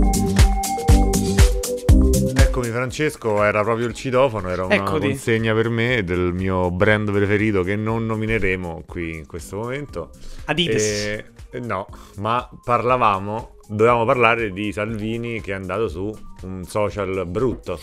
Eccomi 2.51 2.67
Francesco, 2.67 3.41
era 3.43 3.63
proprio 3.63 3.87
il 3.87 3.93
citofono, 3.93 4.49
era 4.49 4.65
una 4.65 4.75
Eccoti. 4.75 5.07
consegna 5.07 5.53
per 5.53 5.69
me 5.69 6.03
del 6.03 6.33
mio 6.33 6.69
brand 6.69 7.09
preferito 7.09 7.63
che 7.63 7.77
non 7.77 8.05
nomineremo 8.05 8.83
qui 8.85 9.19
in 9.19 9.25
questo 9.25 9.55
momento. 9.55 10.09
Adidas. 10.47 10.81
E, 10.83 11.25
no, 11.61 11.87
ma 12.17 12.49
parlavamo, 12.61 13.55
dovevamo 13.69 14.03
parlare 14.03 14.51
di 14.51 14.73
Salvini 14.73 15.39
che 15.39 15.51
è 15.51 15.55
andato 15.55 15.87
su 15.87 16.13
un 16.41 16.65
social 16.65 17.25
brutto. 17.25 17.79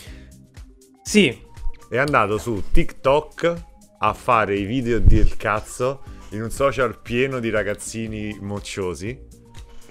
Sì, 1.01 1.35
È 1.89 1.97
andato 1.97 2.37
su 2.37 2.65
TikTok 2.71 3.63
a 3.97 4.13
fare 4.13 4.55
i 4.55 4.65
video 4.65 4.99
del 4.99 5.35
cazzo 5.35 6.03
in 6.29 6.43
un 6.43 6.51
social 6.51 7.01
pieno 7.01 7.39
di 7.39 7.49
ragazzini 7.49 8.37
mocciosi. 8.39 9.19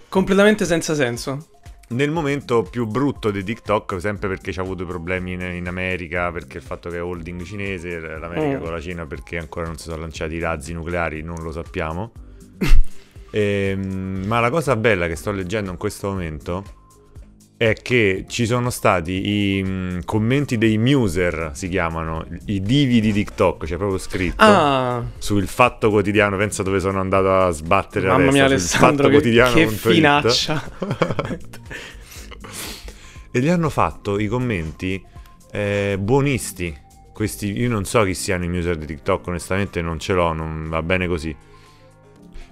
completamente 0.08 0.64
senza 0.64 0.94
senso. 0.94 1.48
Nel 1.90 2.10
momento 2.10 2.62
più 2.64 2.86
brutto 2.86 3.30
di 3.30 3.42
TikTok, 3.42 3.98
sempre 3.98 4.28
perché 4.28 4.52
c'ha 4.52 4.60
avuto 4.60 4.84
problemi 4.84 5.32
in, 5.32 5.40
in 5.40 5.66
America, 5.68 6.30
perché 6.30 6.58
il 6.58 6.62
fatto 6.62 6.90
che 6.90 6.96
è 6.96 7.02
holding 7.02 7.42
cinese, 7.42 7.98
l'America 7.98 8.58
Mm. 8.58 8.62
con 8.62 8.72
la 8.72 8.80
Cina 8.80 9.06
perché 9.06 9.38
ancora 9.38 9.66
non 9.66 9.76
si 9.78 9.84
sono 9.88 10.02
lanciati 10.02 10.34
i 10.34 10.38
razzi 10.38 10.72
nucleari, 10.74 11.22
non 11.22 11.42
lo 11.42 11.50
sappiamo. 11.52 12.12
Ehm, 13.30 14.24
ma 14.26 14.40
la 14.40 14.48
cosa 14.48 14.74
bella 14.74 15.06
che 15.06 15.14
sto 15.14 15.30
leggendo 15.32 15.70
in 15.70 15.76
questo 15.76 16.08
momento 16.08 16.64
è 17.58 17.74
che 17.74 18.24
ci 18.28 18.46
sono 18.46 18.70
stati 18.70 19.56
i 19.58 19.62
mm, 19.66 19.98
commenti 20.04 20.56
dei 20.56 20.78
muser, 20.78 21.50
si 21.54 21.68
chiamano, 21.68 22.24
i 22.46 22.62
divi 22.62 23.00
di 23.00 23.12
TikTok, 23.12 23.64
c'è 23.64 23.76
proprio 23.76 23.98
scritto 23.98 24.36
Ah, 24.38 25.02
sul 25.18 25.48
Fatto 25.48 25.90
Quotidiano, 25.90 26.36
pensa 26.36 26.62
dove 26.62 26.78
sono 26.78 27.00
andato 27.00 27.34
a 27.34 27.50
sbattere 27.50 28.06
la 28.06 28.16
mamma 28.16 28.30
mia 28.30 28.46
testa, 28.46 28.78
sul 28.78 28.86
Alessandro, 28.86 29.08
che, 29.08 29.20
che 29.20 29.32
fattoquotidiano.it. 29.42 29.92
finaccia. 29.92 30.62
E 33.30 33.40
gli 33.40 33.48
hanno 33.48 33.68
fatto 33.68 34.18
i 34.18 34.26
commenti 34.26 35.04
eh, 35.52 35.96
buonisti. 36.00 36.74
Questi, 37.12 37.52
io 37.58 37.68
non 37.68 37.84
so 37.84 38.02
chi 38.04 38.14
siano 38.14 38.44
i 38.44 38.48
user 38.56 38.76
di 38.76 38.86
TikTok, 38.86 39.26
onestamente 39.26 39.82
non 39.82 39.98
ce 39.98 40.14
l'ho, 40.14 40.32
non 40.32 40.66
va 40.68 40.82
bene 40.82 41.06
così. 41.06 41.36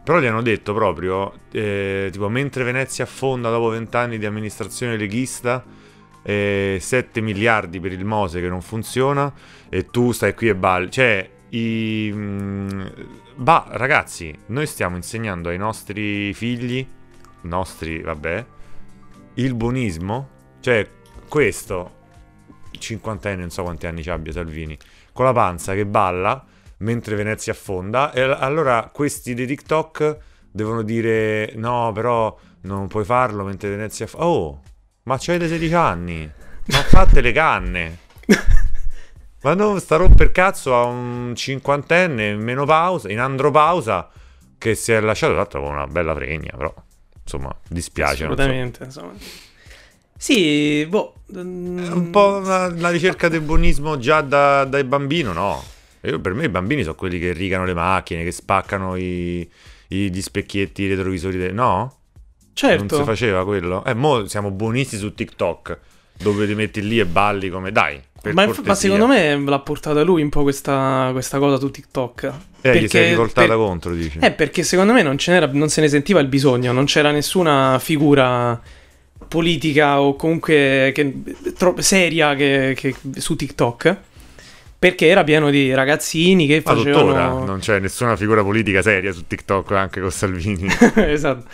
Però 0.06 0.20
gli 0.20 0.26
hanno 0.26 0.40
detto 0.40 0.72
proprio, 0.72 1.32
eh, 1.50 2.10
tipo, 2.12 2.28
mentre 2.28 2.62
Venezia 2.62 3.02
affonda 3.02 3.50
dopo 3.50 3.70
vent'anni 3.70 4.18
di 4.18 4.24
amministrazione 4.24 4.96
leghista, 4.96 5.64
eh, 6.22 6.78
7 6.80 7.20
miliardi 7.20 7.80
per 7.80 7.90
il 7.90 8.04
Mose 8.04 8.40
che 8.40 8.48
non 8.48 8.62
funziona, 8.62 9.34
e 9.68 9.90
tu 9.90 10.12
stai 10.12 10.32
qui 10.34 10.46
e 10.46 10.54
balli. 10.54 10.92
Cioè, 10.92 11.28
i... 11.48 12.12
mm, 12.14 12.80
Bah, 13.34 13.66
ragazzi, 13.70 14.32
noi 14.46 14.68
stiamo 14.68 14.94
insegnando 14.94 15.48
ai 15.48 15.58
nostri 15.58 16.32
figli, 16.34 16.86
nostri, 17.40 18.00
vabbè, 18.00 18.46
il 19.34 19.54
buonismo. 19.54 20.28
Cioè, 20.60 20.88
questo, 21.28 21.94
cinquantenne, 22.70 23.40
non 23.40 23.50
so 23.50 23.64
quanti 23.64 23.88
anni 23.88 24.04
ci 24.04 24.10
abbia 24.10 24.30
Salvini, 24.30 24.78
con 25.12 25.24
la 25.24 25.32
panza 25.32 25.74
che 25.74 25.84
balla 25.84 26.46
mentre 26.78 27.16
Venezia 27.16 27.52
affonda. 27.52 28.12
E 28.12 28.22
al- 28.22 28.36
allora 28.38 28.90
questi 28.92 29.34
di 29.34 29.46
TikTok 29.46 30.16
devono 30.50 30.82
dire: 30.82 31.52
No, 31.56 31.92
però 31.92 32.36
non 32.62 32.88
puoi 32.88 33.04
farlo 33.04 33.44
mentre 33.44 33.70
Venezia 33.70 34.06
affonda. 34.06 34.26
Oh, 34.26 34.62
ma 35.04 35.16
c'hai 35.18 35.38
16 35.38 35.74
anni, 35.74 36.30
ma 36.66 36.78
fate 36.78 37.20
le 37.20 37.32
canne. 37.32 37.98
Ma 39.42 39.54
non 39.54 39.78
sta 39.78 39.94
romper 39.94 40.32
cazzo 40.32 40.74
a 40.74 40.82
un 40.86 41.32
cinquantenne 41.36 42.30
in 42.30 42.40
menopausa, 42.40 43.12
in 43.12 43.20
andropausa, 43.20 44.10
che 44.58 44.74
si 44.74 44.90
è 44.90 44.98
lasciato 44.98 45.34
tra 45.34 45.42
l'altro 45.42 45.62
con 45.62 45.72
una 45.72 45.86
bella 45.86 46.14
pregna, 46.14 46.50
però 46.56 46.74
insomma, 47.22 47.54
dispiace. 47.68 48.26
non 48.26 48.34
so. 48.34 48.42
Assolutamente, 48.42 48.84
insomma. 48.84 49.12
Sì, 50.16 50.84
boh. 50.88 51.14
È 51.32 51.38
un 51.38 52.08
po' 52.10 52.40
una, 52.42 52.66
una 52.66 52.90
ricerca 52.90 53.28
del 53.28 53.42
buonismo 53.42 53.98
già 53.98 54.20
da, 54.20 54.64
dai 54.64 54.82
bambini, 54.82 55.32
no? 55.32 55.62
Io- 56.06 56.20
per 56.20 56.34
me 56.34 56.44
i 56.44 56.48
bambini 56.48 56.82
sono 56.82 56.94
quelli 56.94 57.18
che 57.18 57.32
rigano 57.32 57.64
le 57.64 57.74
macchine, 57.74 58.24
che 58.24 58.32
spaccano 58.32 58.96
i, 58.96 59.48
i- 59.88 60.10
gli 60.10 60.22
specchietti, 60.22 60.82
i 60.82 60.88
retrovisori. 60.88 61.36
de- 61.38 61.52
No? 61.52 61.66
Non 61.76 61.90
Certo. 62.54 62.96
si 62.96 63.02
faceva 63.04 63.44
quello? 63.44 63.84
Eh, 63.84 63.94
mo 63.94 64.26
siamo 64.26 64.50
buonisti 64.50 64.96
su 64.96 65.12
TikTok, 65.14 65.78
dove 66.18 66.46
ti 66.46 66.54
metti 66.54 66.86
lì 66.86 66.98
e 66.98 67.04
balli 67.04 67.50
come... 67.50 67.70
Dai, 67.72 68.00
Ma, 68.32 68.50
ma 68.64 68.74
secondo 68.74 69.06
me 69.06 69.36
l'ha 69.38 69.58
portata 69.60 70.02
lui 70.02 70.22
un 70.22 70.30
po' 70.30 70.42
questa, 70.42 71.10
questa 71.12 71.38
cosa 71.38 71.58
su 71.58 71.70
TikTok. 71.70 72.22
Eh, 72.62 72.70
gli 72.70 72.72
sei 72.72 72.80
Perché- 72.88 73.08
rivoltata 73.10 73.46
per- 73.48 73.56
contro, 73.56 73.92
dici? 73.94 74.18
Eh, 74.20 74.32
perché 74.32 74.62
secondo 74.62 74.92
me 74.94 75.02
non, 75.02 75.18
ce 75.18 75.32
n'era, 75.32 75.48
non 75.52 75.68
se 75.68 75.80
ne 75.82 75.88
sentiva 75.88 76.18
il 76.20 76.28
bisogno, 76.28 76.72
non 76.72 76.86
c'era 76.86 77.10
nessuna 77.10 77.78
figura 77.78 78.58
politica 79.28 80.00
o 80.00 80.16
comunque 80.16 80.92
che- 80.94 81.14
tro- 81.56 81.80
seria 81.80 82.34
che, 82.34 82.74
che- 82.76 82.94
su 83.16 83.36
TikTok. 83.36 83.96
Perché 84.86 85.08
era 85.08 85.24
pieno 85.24 85.50
di 85.50 85.74
ragazzini 85.74 86.46
che 86.46 86.62
Ma 86.64 86.74
tuttora 86.74 86.94
facevano... 86.94 87.44
non 87.44 87.58
c'è 87.58 87.80
nessuna 87.80 88.14
figura 88.14 88.44
politica 88.44 88.82
seria 88.82 89.10
su 89.10 89.26
TikTok 89.26 89.72
anche 89.72 90.00
con 90.00 90.12
Salvini. 90.12 90.68
esatto. 90.94 91.44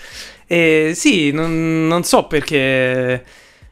E 0.46 0.92
sì, 0.94 1.30
non, 1.30 1.86
non 1.86 2.04
so 2.04 2.26
perché. 2.26 3.24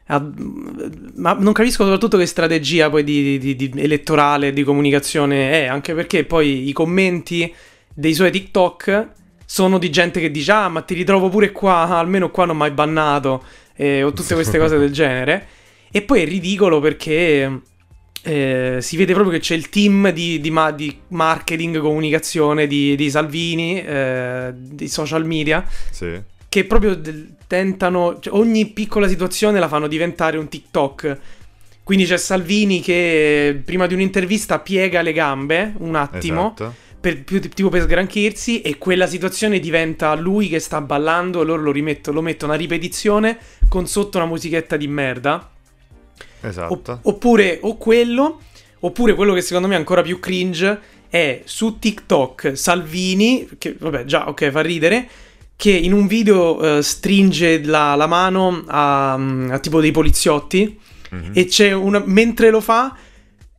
Ma 0.07 1.33
non 1.33 1.53
capisco 1.53 1.83
soprattutto 1.83 2.17
che 2.17 2.25
strategia 2.25 2.89
poi 2.89 3.03
di, 3.03 3.37
di- 3.37 3.55
di- 3.55 3.71
elettorale, 3.75 4.51
di 4.51 4.63
comunicazione 4.63 5.63
è, 5.63 5.67
anche 5.67 5.93
perché 5.93 6.25
poi 6.25 6.67
i 6.67 6.73
commenti 6.73 7.53
dei 7.93 8.15
suoi 8.15 8.31
TikTok 8.31 9.09
sono 9.45 9.77
di 9.77 9.91
gente 9.91 10.19
che 10.19 10.31
dice: 10.31 10.51
Ah, 10.53 10.69
ma 10.69 10.81
ti 10.81 10.95
ritrovo 10.95 11.29
pure 11.29 11.51
qua, 11.51 11.87
almeno 11.99 12.31
qua 12.31 12.45
non 12.45 12.57
mi 12.57 12.63
hai 12.63 12.71
bannato, 12.71 13.43
eh, 13.75 14.01
o 14.01 14.11
tutte 14.11 14.33
queste 14.33 14.57
cose 14.57 14.79
del 14.79 14.89
genere. 14.91 15.47
E 15.91 16.01
poi 16.01 16.21
è 16.21 16.25
ridicolo 16.25 16.79
perché 16.79 17.61
eh, 18.23 18.77
si 18.81 18.97
vede 18.97 19.13
proprio 19.13 19.33
che 19.33 19.39
c'è 19.39 19.55
il 19.55 19.69
team 19.69 20.11
di, 20.11 20.39
di 20.39 20.51
ma- 20.51 20.71
di 20.71 20.95
marketing, 21.09 21.79
comunicazione 21.79 22.67
di, 22.67 22.95
di 22.95 23.09
Salvini, 23.09 23.81
eh, 23.83 24.51
di 24.55 24.87
social 24.87 25.25
media, 25.25 25.65
sì. 25.89 26.19
che 26.47 26.65
proprio 26.65 26.95
del- 26.95 27.35
tentano, 27.47 28.19
cioè, 28.19 28.33
ogni 28.33 28.67
piccola 28.67 29.07
situazione 29.07 29.59
la 29.59 29.67
fanno 29.67 29.87
diventare 29.87 30.37
un 30.37 30.47
TikTok. 30.47 31.17
Quindi 31.83 32.05
c'è 32.05 32.17
Salvini 32.17 32.79
che 32.79 33.59
prima 33.65 33.87
di 33.87 33.93
un'intervista 33.93 34.59
piega 34.59 35.01
le 35.01 35.11
gambe 35.13 35.73
un 35.79 35.95
attimo, 35.95 36.53
Esatto. 36.55 36.73
per, 37.01 37.23
tipo 37.53 37.69
per 37.69 37.81
sgranchirsi, 37.81 38.61
e 38.61 38.77
quella 38.77 39.07
situazione 39.07 39.59
diventa 39.59 40.13
lui 40.15 40.47
che 40.47 40.59
sta 40.59 40.79
ballando 40.79 41.41
e 41.41 41.45
loro 41.45 41.63
lo, 41.63 41.71
rimetto- 41.71 42.11
lo 42.13 42.21
mettono 42.21 42.53
a 42.53 42.55
ripetizione 42.55 43.37
con 43.67 43.87
sotto 43.87 44.17
una 44.17 44.27
musichetta 44.27 44.77
di 44.77 44.87
merda. 44.87 45.49
Esatto. 46.41 46.73
Opp- 46.73 47.05
oppure 47.05 47.59
o 47.61 47.77
quello, 47.77 48.41
oppure 48.79 49.13
quello 49.15 49.33
che 49.33 49.41
secondo 49.41 49.67
me 49.67 49.75
è 49.75 49.77
ancora 49.77 50.01
più 50.01 50.19
cringe 50.19 50.79
è 51.09 51.41
su 51.45 51.77
TikTok 51.79 52.57
Salvini, 52.57 53.47
che 53.57 53.75
vabbè 53.77 54.05
già 54.05 54.27
ok 54.29 54.49
fa 54.49 54.61
ridere, 54.61 55.07
che 55.55 55.71
in 55.71 55.93
un 55.93 56.07
video 56.07 56.77
eh, 56.77 56.81
stringe 56.81 57.61
la, 57.63 57.95
la 57.95 58.07
mano 58.07 58.63
a, 58.67 59.13
a 59.13 59.59
tipo 59.59 59.79
dei 59.81 59.91
poliziotti 59.91 60.79
Mhm. 61.11 61.31
e 61.33 61.43
c'è 61.45 61.73
una, 61.73 62.01
mentre 62.05 62.49
lo 62.49 62.61
fa 62.61 62.95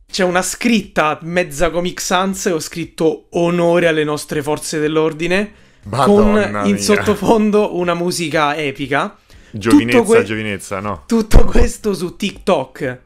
c'è 0.09 0.23
una 0.23 0.41
scritta 0.41 1.19
mezza 1.21 1.69
Comic 1.69 2.01
Sans, 2.01 2.45
ho 2.45 2.59
scritto 2.59 3.27
onore 3.33 3.85
alle 3.87 4.03
nostre 4.03 4.41
forze 4.41 4.79
dell'ordine, 4.79 5.51
Madonna 5.83 6.49
con 6.49 6.65
in 6.67 6.73
mia. 6.73 6.81
sottofondo 6.81 7.77
una 7.77 7.93
musica 7.93 8.55
epica. 8.57 9.15
Giovinezza, 9.55 10.01
que- 10.03 10.23
giovinezza, 10.23 10.79
no. 10.79 11.03
Tutto 11.05 11.43
questo 11.45 11.93
su 11.93 12.15
TikTok. 12.15 12.99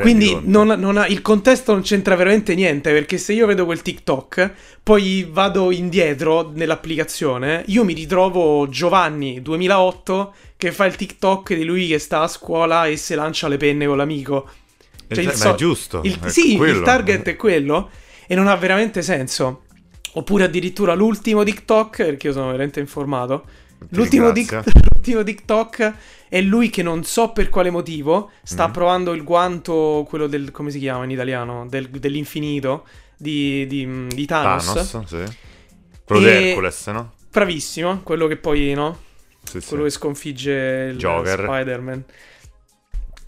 Quindi 0.00 0.38
non, 0.44 0.68
non 0.68 0.96
ha- 0.96 1.06
il 1.06 1.20
contesto 1.20 1.72
non 1.72 1.82
c'entra 1.82 2.16
veramente 2.16 2.54
niente, 2.54 2.90
perché 2.92 3.18
se 3.18 3.34
io 3.34 3.46
vedo 3.46 3.66
quel 3.66 3.82
TikTok, 3.82 4.50
poi 4.82 5.28
vado 5.30 5.70
indietro 5.70 6.50
nell'applicazione, 6.54 7.64
io 7.66 7.84
mi 7.84 7.92
ritrovo 7.92 8.66
Giovanni 8.70 9.42
2008 9.42 10.34
che 10.56 10.72
fa 10.72 10.86
il 10.86 10.96
TikTok 10.96 11.54
di 11.54 11.64
lui 11.64 11.86
che 11.88 11.98
sta 11.98 12.20
a 12.22 12.28
scuola 12.28 12.86
e 12.86 12.96
si 12.96 13.14
lancia 13.14 13.46
le 13.48 13.58
penne 13.58 13.84
con 13.86 13.98
l'amico. 13.98 14.48
Eh, 15.06 15.14
Cioè, 15.16 15.24
il 15.24 15.28
ma 15.30 15.34
so- 15.36 15.50
è 15.52 15.54
giusto. 15.54 16.00
il- 16.02 16.18
è 16.18 16.28
sì, 16.30 16.56
quello. 16.56 16.78
il 16.78 16.82
target 16.84 17.26
è 17.28 17.36
quello 17.36 17.90
e 18.26 18.34
non 18.34 18.46
ha 18.48 18.56
veramente 18.56 19.02
senso. 19.02 19.64
Oppure 20.14 20.44
addirittura 20.44 20.94
l'ultimo 20.94 21.42
TikTok, 21.42 21.96
perché 22.04 22.28
io 22.28 22.32
sono 22.32 22.46
veramente 22.46 22.80
informato. 22.80 23.44
Ti 23.80 23.96
L'ultimo, 23.96 24.32
tic- 24.32 24.62
l'ultimo 25.04 25.22
TikTok 25.22 25.94
è 26.30 26.40
lui 26.40 26.70
che 26.70 26.82
non 26.82 27.04
so 27.04 27.30
per 27.32 27.50
quale 27.50 27.68
motivo 27.70 28.30
sta 28.42 28.68
Mm. 28.68 28.72
provando 28.72 29.12
il 29.12 29.22
guanto, 29.22 30.06
quello 30.08 30.26
del, 30.26 30.50
come 30.50 30.70
si 30.70 30.78
chiama 30.78 31.04
in 31.04 31.10
italiano, 31.10 31.66
Del- 31.68 31.90
dell'infinito 31.90 32.86
di, 33.16 33.66
di, 33.66 34.06
di 34.08 34.26
Thanos. 34.26 34.64
Thanos, 34.90 35.04
sì. 35.04 35.36
Quello 36.04 36.20
di 36.22 36.26
E- 36.28 36.48
Hercules, 36.48 36.86
no? 36.86 37.12
Bravissimo, 37.30 38.00
quello 38.02 38.26
che 38.26 38.36
poi, 38.36 38.72
no? 38.72 38.98
Sì, 39.44 39.60
sì. 39.60 39.68
Quello 39.68 39.84
che 39.84 39.90
sconfigge 39.90 40.88
il 40.92 40.96
Joker. 40.96 41.40
Spider-Man. 41.44 42.04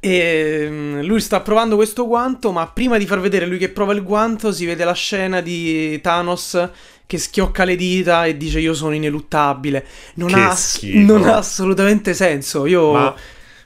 E 0.01 0.67
mm, 0.71 1.01
lui 1.03 1.21
sta 1.21 1.41
provando 1.41 1.77
questo 1.77 2.07
guanto, 2.07 2.53
ma 2.53 2.67
prima 2.69 2.97
di 2.99 3.07
far 3.07 3.21
vedere 3.21 3.47
lui 3.47 3.59
che 3.59 3.69
prova 3.71 3.93
il 3.93 4.03
guanto, 4.03 4.53
si 4.53 4.65
vede 4.65 4.85
la 4.85 4.93
scena 4.95 5.41
di 5.41 6.01
Thanos 6.01 6.71
che 7.07 7.19
schiocca 7.19 7.65
le 7.65 7.77
dita 7.77 8.27
e 8.27 8.37
dice 8.37 8.59
io 8.59 8.75
sono 8.75 8.95
ineluttabile. 8.95 9.87
Non, 10.15 10.35
ha, 10.35 10.57
non 10.95 11.25
ha 11.25 11.37
assolutamente 11.37 12.15
senso. 12.15 12.67
Io... 12.67 12.93
Ma 12.93 13.15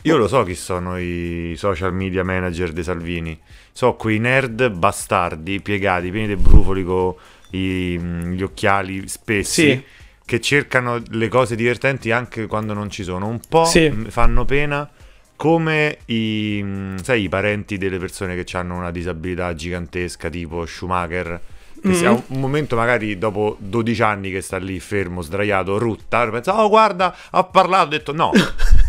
io 0.02 0.16
lo 0.16 0.28
so 0.28 0.42
chi 0.44 0.54
sono 0.54 0.98
i 0.98 1.54
social 1.56 1.92
media 1.92 2.24
manager 2.24 2.72
dei 2.72 2.84
Salvini. 2.84 3.38
So 3.72 3.94
quei 3.94 4.18
nerd 4.18 4.70
bastardi 4.70 5.60
piegati, 5.60 6.10
pieni 6.10 6.28
di 6.28 6.36
brufoli 6.36 6.84
con 6.84 7.14
gli 7.50 8.42
occhiali 8.42 9.08
spessi. 9.08 9.70
Sì. 9.70 9.84
Che 10.24 10.40
cercano 10.40 11.02
le 11.10 11.28
cose 11.28 11.56
divertenti 11.56 12.12
anche 12.12 12.46
quando 12.46 12.72
non 12.72 12.88
ci 12.88 13.02
sono. 13.02 13.26
Un 13.26 13.40
po' 13.48 13.64
Sì. 13.64 13.90
fanno 14.08 14.44
pena 14.44 14.88
come 15.34 15.98
i, 16.06 16.64
sai, 17.02 17.24
i 17.24 17.28
parenti 17.28 17.78
delle 17.78 17.98
persone 17.98 18.40
che 18.40 18.56
hanno 18.56 18.76
una 18.76 18.90
disabilità 18.90 19.54
gigantesca, 19.54 20.28
tipo 20.28 20.64
Schumacher. 20.66 21.40
Che 21.82 21.94
sia 21.94 22.10
Mhm. 22.10 22.22
un 22.28 22.40
momento 22.40 22.76
magari 22.76 23.16
dopo 23.18 23.56
12 23.58 24.02
anni 24.02 24.30
che 24.30 24.40
sta 24.42 24.58
lì 24.58 24.78
fermo, 24.80 25.22
sdraiato, 25.22 25.78
rutta, 25.78 26.28
pensa, 26.28 26.62
oh 26.62 26.68
guarda, 26.68 27.14
ha 27.30 27.44
parlato, 27.44 27.84
ho 27.86 27.88
detto 27.88 28.12
no. 28.12 28.30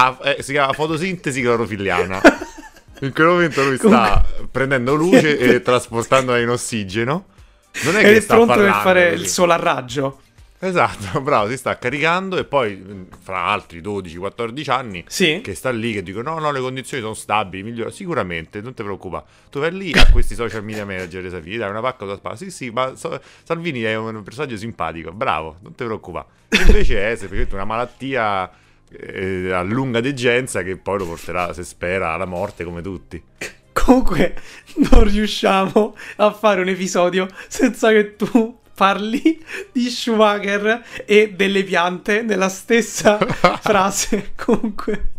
Ah, 0.00 0.16
eh, 0.22 0.42
si 0.42 0.52
chiama 0.52 0.72
fotosintesi 0.72 1.40
clorofilliana. 1.42 2.20
In 3.00 3.12
quel 3.12 3.26
momento 3.26 3.64
lui 3.64 3.76
sta 3.76 4.24
prendendo 4.50 4.94
luce 4.94 5.36
e 5.38 5.60
trasportandola 5.62 6.38
in 6.38 6.48
ossigeno. 6.48 7.26
Non 7.84 7.96
è 7.96 8.00
Ed 8.00 8.04
che 8.04 8.16
è 8.16 8.20
sta 8.20 8.34
pronto 8.34 8.52
per 8.54 8.62
parlando 8.62 8.82
fare 8.88 9.10
così. 9.10 9.22
il 9.22 9.28
sole 9.28 9.52
a 9.52 9.56
raggio. 9.56 10.20
Esatto, 10.60 11.20
bravo, 11.22 11.48
si 11.48 11.56
sta 11.56 11.78
caricando 11.78 12.36
e 12.36 12.44
poi 12.44 12.74
mh, 12.76 13.06
fra 13.20 13.44
altri 13.44 13.80
12-14 13.80 14.70
anni 14.70 15.04
Sì. 15.06 15.40
che 15.42 15.54
sta 15.54 15.70
lì 15.70 15.92
che 15.92 16.02
dicono 16.02 16.32
no, 16.34 16.38
no, 16.40 16.50
le 16.50 16.60
condizioni 16.60 17.02
sono 17.02 17.14
stabili, 17.14 17.62
migliora. 17.62 17.90
Sicuramente, 17.90 18.60
non 18.60 18.74
ti 18.74 18.82
preoccupare. 18.82 19.24
Tu 19.50 19.60
vai 19.60 19.72
lì 19.72 19.92
a 19.92 20.10
questi 20.10 20.34
social 20.34 20.64
media 20.64 20.84
manager 20.84 21.22
dei 21.22 21.30
Salvini, 21.30 21.56
dai 21.58 21.70
una 21.70 21.80
pacca 21.80 22.04
tua 22.04 22.16
spalla. 22.16 22.36
Sì, 22.36 22.50
sì, 22.50 22.70
ma 22.70 22.94
so- 22.96 23.20
Salvini 23.44 23.82
è 23.82 23.94
un 23.96 24.22
personaggio 24.24 24.56
simpatico, 24.56 25.12
bravo, 25.12 25.56
non 25.62 25.74
ti 25.74 25.84
preoccupare. 25.84 26.26
Invece 26.66 27.10
è 27.12 27.14
semplicemente 27.16 27.54
una 27.54 27.64
malattia 27.64 28.50
eh, 28.90 29.52
a 29.52 29.62
lunga 29.62 30.00
degenza 30.00 30.62
che 30.62 30.76
poi 30.76 30.98
lo 30.98 31.06
porterà, 31.06 31.52
se 31.52 31.62
spera, 31.62 32.14
alla 32.14 32.24
morte 32.26 32.64
come 32.64 32.82
tutti. 32.82 33.22
Comunque 33.72 34.34
non 34.90 35.04
riusciamo 35.04 35.96
a 36.16 36.32
fare 36.32 36.60
un 36.62 36.68
episodio 36.68 37.28
senza 37.46 37.90
che 37.90 38.16
tu 38.16 38.58
parli 38.78 39.44
di 39.72 39.90
Schumacher 39.90 40.84
e 41.04 41.32
delle 41.34 41.64
piante 41.64 42.22
nella 42.22 42.48
stessa 42.48 43.18
frase. 43.60 44.30
Comunque 44.36 45.10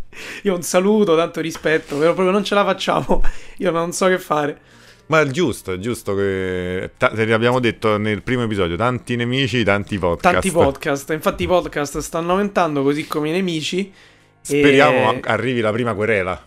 io 0.42 0.54
un 0.54 0.62
saluto, 0.62 1.14
tanto 1.14 1.40
rispetto, 1.42 1.96
però 1.98 2.12
proprio 2.14 2.32
non 2.32 2.42
ce 2.42 2.54
la 2.54 2.64
facciamo. 2.64 3.22
Io 3.58 3.70
non 3.70 3.92
so 3.92 4.06
che 4.06 4.18
fare. 4.18 4.58
Ma 5.06 5.20
è 5.20 5.26
giusto, 5.26 5.72
è 5.72 5.78
giusto 5.78 6.14
che... 6.14 6.92
ta- 6.96 7.08
te 7.10 7.26
l'abbiamo 7.26 7.58
detto 7.60 7.98
nel 7.98 8.22
primo 8.22 8.44
episodio, 8.44 8.76
tanti 8.76 9.16
nemici, 9.16 9.62
tanti 9.64 9.98
podcast. 9.98 10.32
Tanti 10.34 10.50
podcast, 10.52 11.10
infatti 11.10 11.42
i 11.42 11.46
podcast 11.46 11.98
stanno 11.98 12.30
aumentando 12.30 12.82
così 12.82 13.06
come 13.06 13.28
i 13.28 13.32
nemici. 13.32 13.92
Speriamo 14.40 15.12
E- 15.14 15.20
arrivi 15.24 15.60
la 15.60 15.72
prima 15.72 15.94
querela. 15.94 16.46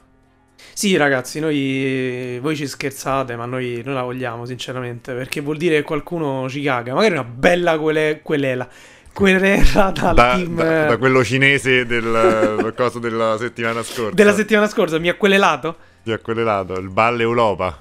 Sì, 0.73 0.95
ragazzi, 0.97 1.39
noi 1.39 2.39
voi 2.41 2.55
ci 2.55 2.65
scherzate, 2.67 3.35
ma 3.35 3.45
noi, 3.45 3.81
noi 3.85 3.93
la 3.93 4.01
vogliamo, 4.01 4.45
sinceramente, 4.45 5.13
perché 5.13 5.39
vuol 5.41 5.57
dire 5.57 5.75
che 5.77 5.83
qualcuno 5.83 6.49
ci 6.49 6.61
caga. 6.63 6.93
Magari 6.95 7.13
una 7.13 7.23
bella 7.23 7.77
quele, 7.77 8.21
querela. 8.23 8.67
Querela 9.13 9.91
dal 9.91 10.15
Da, 10.15 10.33
team 10.35 10.55
da- 10.55 10.85
da 10.87 10.97
quello 10.97 11.23
cinese 11.23 11.85
del 11.85 12.73
coso 12.75 12.97
della 12.97 13.37
settimana 13.37 13.83
scorsa. 13.83 14.15
della 14.15 14.33
settimana 14.33 14.67
scorsa. 14.67 14.97
Mi 14.97 15.09
ha 15.09 15.13
querelato? 15.13 15.75
Ti 16.03 16.11
ha 16.11 16.17
querelato, 16.17 16.73
il 16.73 16.89
Balle 16.89 17.21
Europa. 17.21 17.79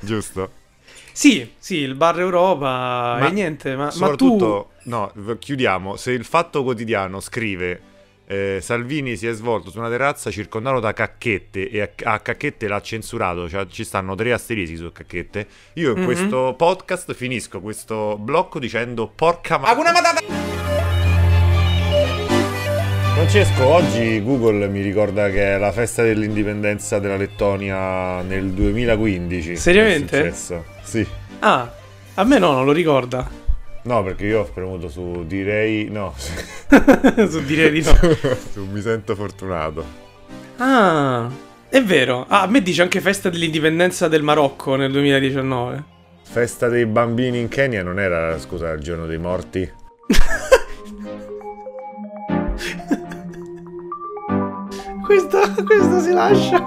Giusto? 0.00 0.50
Sì, 1.12 1.50
sì, 1.58 1.78
il 1.78 1.94
bar 1.96 2.18
Europa 2.20 3.16
Ma 3.18 3.26
e 3.26 3.30
niente, 3.30 3.74
ma, 3.74 3.84
ma 3.84 3.90
tu... 3.90 3.96
Soprattutto, 3.96 4.70
no, 4.84 5.12
chiudiamo. 5.38 5.96
Se 5.96 6.12
il 6.12 6.24
Fatto 6.24 6.62
Quotidiano 6.62 7.18
scrive 7.20 7.80
eh, 8.30 8.58
Salvini 8.60 9.16
si 9.16 9.26
è 9.26 9.32
svolto 9.32 9.70
su 9.70 9.78
una 9.78 9.88
terrazza 9.88 10.30
circondato 10.30 10.80
da 10.80 10.92
cacchette 10.92 11.70
e 11.70 11.80
a, 11.80 11.88
a 12.12 12.20
cacchette 12.20 12.68
l'ha 12.68 12.80
censurato, 12.82 13.48
cioè 13.48 13.66
ci 13.68 13.84
stanno 13.84 14.14
tre 14.14 14.32
asterischi 14.32 14.76
su 14.76 14.92
cacchette. 14.92 15.46
Io 15.74 15.92
in 15.92 16.00
Mhm. 16.00 16.04
questo 16.04 16.54
podcast 16.56 17.14
finisco 17.14 17.60
questo 17.60 18.18
blocco 18.18 18.58
dicendo 18.58 19.08
porca 19.14 19.56
ma... 19.56 19.74
Francesco, 23.14 23.64
oggi 23.66 24.22
Google 24.22 24.68
mi 24.68 24.80
ricorda 24.80 25.28
che 25.30 25.54
è 25.54 25.58
la 25.58 25.72
festa 25.72 26.02
dell'indipendenza 26.02 26.98
della 27.00 27.16
Lettonia 27.16 28.20
nel 28.22 28.50
2015. 28.50 29.56
Seriamente? 29.56 30.18
È 30.18 30.30
successo. 30.32 30.64
Sì. 30.82 31.06
Ah, 31.40 31.72
a 32.14 32.24
me 32.24 32.38
no, 32.38 32.52
non 32.52 32.64
lo 32.64 32.72
ricorda. 32.72 33.28
No, 33.88 34.02
perché 34.02 34.26
io 34.26 34.40
ho 34.40 34.44
premuto 34.44 34.90
su 34.90 35.24
direi 35.26 35.88
no. 35.88 36.12
Su 37.26 37.42
dire 37.42 37.70
di 37.70 37.80
no. 37.80 37.94
su 38.52 38.66
mi 38.70 38.82
sento 38.82 39.14
fortunato. 39.14 39.82
Ah, 40.58 41.26
è 41.70 41.82
vero. 41.82 42.26
Ah, 42.28 42.42
a 42.42 42.46
me 42.48 42.60
dice 42.60 42.82
anche 42.82 43.00
festa 43.00 43.30
dell'indipendenza 43.30 44.06
del 44.06 44.22
Marocco 44.22 44.76
nel 44.76 44.92
2019. 44.92 45.84
Festa 46.22 46.68
dei 46.68 46.84
bambini 46.84 47.40
in 47.40 47.48
Kenya 47.48 47.82
non 47.82 47.98
era, 47.98 48.38
scusa, 48.38 48.70
il 48.72 48.82
giorno 48.82 49.06
dei 49.06 49.16
morti? 49.16 49.72
Questa, 55.02 55.54
questa 55.64 56.00
si 56.00 56.12
lascia. 56.12 56.62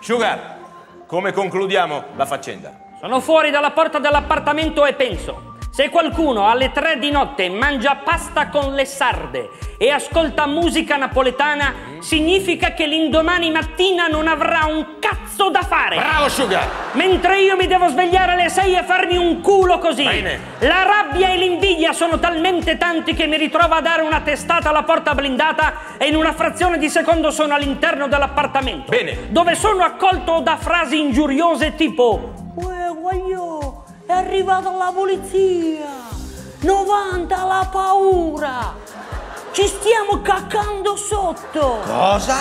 Sugar, 0.00 0.58
come 1.06 1.32
concludiamo 1.32 2.04
la 2.16 2.26
faccenda? 2.26 2.90
Sono 3.04 3.18
fuori 3.18 3.50
dalla 3.50 3.72
porta 3.72 3.98
dell'appartamento 3.98 4.86
e 4.86 4.92
penso, 4.92 5.54
se 5.70 5.88
qualcuno 5.88 6.48
alle 6.48 6.70
tre 6.70 7.00
di 7.00 7.10
notte 7.10 7.50
mangia 7.50 7.96
pasta 7.96 8.46
con 8.46 8.74
le 8.74 8.84
sarde 8.84 9.50
e 9.76 9.90
ascolta 9.90 10.46
musica 10.46 10.94
napoletana, 10.94 11.74
significa 11.98 12.74
che 12.74 12.86
l'indomani 12.86 13.50
mattina 13.50 14.06
non 14.06 14.28
avrà 14.28 14.66
un 14.66 15.00
cazzo 15.00 15.50
da 15.50 15.62
fare. 15.62 15.96
Bravo 15.96 16.28
Sugar! 16.28 16.64
Mentre 16.92 17.40
io 17.40 17.56
mi 17.56 17.66
devo 17.66 17.88
svegliare 17.88 18.34
alle 18.34 18.48
6 18.48 18.76
e 18.76 18.82
farmi 18.84 19.16
un 19.16 19.40
culo 19.40 19.80
così. 19.80 20.04
Bene. 20.04 20.38
La 20.60 20.84
rabbia 20.84 21.30
e 21.30 21.38
l'invidia 21.38 21.92
sono 21.92 22.20
talmente 22.20 22.76
tanti 22.76 23.14
che 23.14 23.26
mi 23.26 23.36
ritrovo 23.36 23.74
a 23.74 23.80
dare 23.80 24.02
una 24.02 24.20
testata 24.20 24.68
alla 24.68 24.84
porta 24.84 25.12
blindata 25.12 25.96
e 25.98 26.06
in 26.06 26.14
una 26.14 26.32
frazione 26.32 26.78
di 26.78 26.88
secondo 26.88 27.32
sono 27.32 27.52
all'interno 27.52 28.06
dell'appartamento. 28.06 28.92
Bene. 28.92 29.26
Dove 29.30 29.56
sono 29.56 29.82
accolto 29.82 30.38
da 30.38 30.56
frasi 30.56 31.00
ingiuriose 31.00 31.74
tipo 31.74 32.34
Uè, 33.02 33.18
guaglio, 33.18 33.84
è 34.06 34.12
arrivata 34.12 34.70
la 34.70 34.92
polizia. 34.94 35.88
90 36.60 37.44
la 37.44 37.68
paura. 37.68 38.74
Ci 39.50 39.66
stiamo 39.66 40.22
cacando 40.22 40.94
sotto. 40.94 41.80
Cosa? 41.84 42.40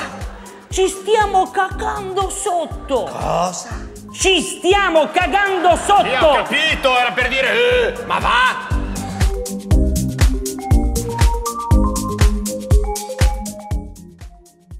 Ci 0.70 0.88
stiamo 0.88 1.50
cacando 1.50 2.30
sotto. 2.30 3.10
Cosa? 3.12 3.90
Ci 4.14 4.40
stiamo 4.40 5.10
cagando 5.10 5.70
Io 5.70 5.74
ho 5.74 5.78
sotto! 5.78 6.34
capito, 6.44 6.96
era 6.96 7.12
per 7.12 7.28
dire, 7.28 7.96
eh, 7.98 8.06
ma 8.06 8.20
va! 8.20 8.68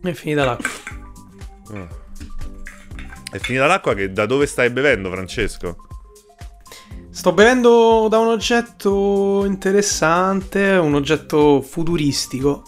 È 0.04 0.14
finita 0.14 0.46
l'acqua. 0.46 0.70
È 3.32 3.38
finita 3.38 3.66
l'acqua 3.66 3.94
che 3.94 4.12
da 4.12 4.26
dove 4.26 4.46
stai 4.46 4.70
bevendo, 4.70 5.10
Francesco? 5.10 5.78
Sto 7.10 7.32
bevendo 7.32 8.08
da 8.10 8.20
un 8.20 8.28
oggetto 8.28 9.44
interessante, 9.46 10.72
un 10.72 10.94
oggetto 10.96 11.62
futuristico. 11.62 12.64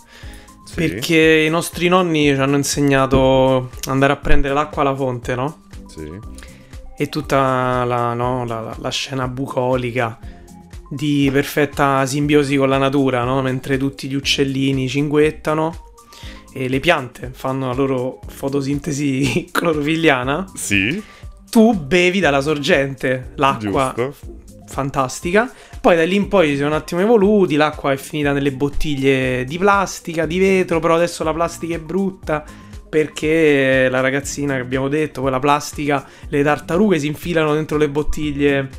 Sì. 0.65 0.75
Perché 0.75 1.43
i 1.45 1.49
nostri 1.49 1.89
nonni 1.89 2.33
ci 2.33 2.39
hanno 2.39 2.55
insegnato 2.55 3.71
andare 3.87 4.13
a 4.13 4.15
prendere 4.15 4.53
l'acqua 4.53 4.81
alla 4.81 4.95
fonte, 4.95 5.35
no? 5.35 5.63
Sì. 5.87 6.09
E 6.97 7.09
tutta 7.09 7.83
la, 7.83 8.13
no, 8.13 8.45
la- 8.45 8.75
la 8.79 8.89
scena 8.89 9.27
bucolica 9.27 10.17
di 10.89 11.29
perfetta 11.31 12.05
simbiosi 12.05 12.55
con 12.55 12.69
la 12.69 12.77
natura, 12.77 13.23
no? 13.23 13.41
Mentre 13.41 13.77
tutti 13.77 14.07
gli 14.07 14.15
uccellini 14.15 14.87
cinguettano 14.87 15.82
e 16.53 16.69
le 16.69 16.79
piante 16.79 17.31
fanno 17.33 17.67
la 17.67 17.73
loro 17.73 18.19
fotosintesi 18.27 19.49
clorofilliana, 19.51 20.51
Sì, 20.53 21.01
tu 21.49 21.73
bevi 21.73 22.19
dalla 22.19 22.41
sorgente 22.41 23.31
l'acqua 23.35 23.93
giusto. 23.95 24.15
fantastica. 24.67 25.51
Poi 25.81 25.95
da 25.95 26.03
lì 26.05 26.15
in 26.15 26.27
poi 26.29 26.49
si 26.49 26.55
sono 26.57 26.69
un 26.69 26.75
attimo 26.75 27.01
evoluti. 27.01 27.55
L'acqua 27.55 27.91
è 27.91 27.97
finita 27.97 28.31
nelle 28.31 28.51
bottiglie 28.51 29.43
di 29.43 29.57
plastica, 29.57 30.25
di 30.25 30.39
vetro. 30.39 30.79
Però 30.79 30.95
adesso 30.95 31.23
la 31.23 31.33
plastica 31.33 31.75
è 31.75 31.79
brutta. 31.79 32.43
Perché 32.89 33.87
la 33.89 34.01
ragazzina 34.01 34.53
che 34.55 34.61
abbiamo 34.61 34.87
detto, 34.87 35.21
quella 35.21 35.39
plastica, 35.39 36.07
le 36.29 36.43
tartarughe 36.43 36.99
si 36.99 37.07
infilano 37.07 37.53
dentro 37.53 37.77
le 37.77 37.89
bottiglie 37.89 38.69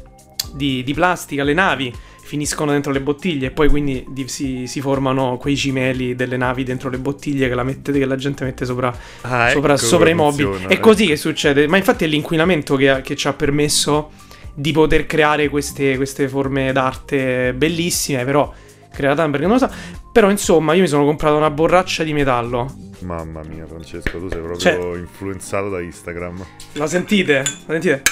di, 0.55 0.83
di 0.85 0.95
plastica, 0.95 1.43
le 1.43 1.53
navi 1.53 1.93
finiscono 2.25 2.73
dentro 2.73 2.91
le 2.91 3.01
bottiglie 3.03 3.49
e 3.49 3.51
poi 3.51 3.69
quindi 3.69 4.05
di- 4.09 4.27
si, 4.29 4.67
si 4.67 4.81
formano 4.81 5.37
quei 5.37 5.57
cimeli 5.57 6.15
delle 6.15 6.39
navi 6.39 6.65
dentro 6.65 6.89
le 6.89 6.99
bottiglie 6.99 7.49
che 7.49 7.55
la, 7.55 7.63
mette- 7.63 7.93
che 7.93 8.05
la 8.07 8.17
gente 8.17 8.45
mette 8.45 8.65
sopra, 8.65 8.89
Ah, 9.23 9.51
sopra, 9.51 9.75
ecco 9.75 9.85
sopra 9.85 10.09
i 10.11 10.15
mobili. 10.15 10.45
funziona, 10.45 10.69
È 10.69 10.73
ecco. 10.73 10.89
così 10.89 11.07
che 11.07 11.17
succede. 11.17 11.67
Ma 11.67 11.77
infatti 11.77 12.05
è 12.05 12.07
l'inquinamento 12.07 12.77
che, 12.77 13.01
che 13.03 13.15
ci 13.15 13.29
ha 13.29 13.33
permesso 13.35 14.11
di 14.55 14.73
poter 14.73 15.05
creare 15.07 15.49
queste, 15.49 15.97
queste 15.97 16.29
forme 16.29 16.73
d'arte 16.73 17.53
bellissime, 17.55 18.25
però 18.25 18.53
creata 18.91 19.29
perché 19.29 19.47
non 19.47 19.53
lo 19.53 19.59
sa. 19.59 19.71
Però 20.13 20.31
insomma, 20.31 20.73
io 20.75 20.81
mi 20.83 20.89
sono 20.89 21.05
comprato 21.05 21.37
una 21.37 21.51
borraccia 21.51 22.05
di 22.05 22.13
metallo. 22.13 22.73
Mamma 23.01 23.43
mia, 23.47 23.67
Francesco, 23.67 24.19
tu 24.19 24.29
sei 24.31 24.39
proprio 24.41 24.57
Cioè- 24.59 24.97
influenzato 24.99 25.69
da 25.69 25.81
Instagram. 25.81 26.43
La 26.75 26.87
sentite? 26.87 27.39
La 27.67 27.73
sentite? 27.73 28.03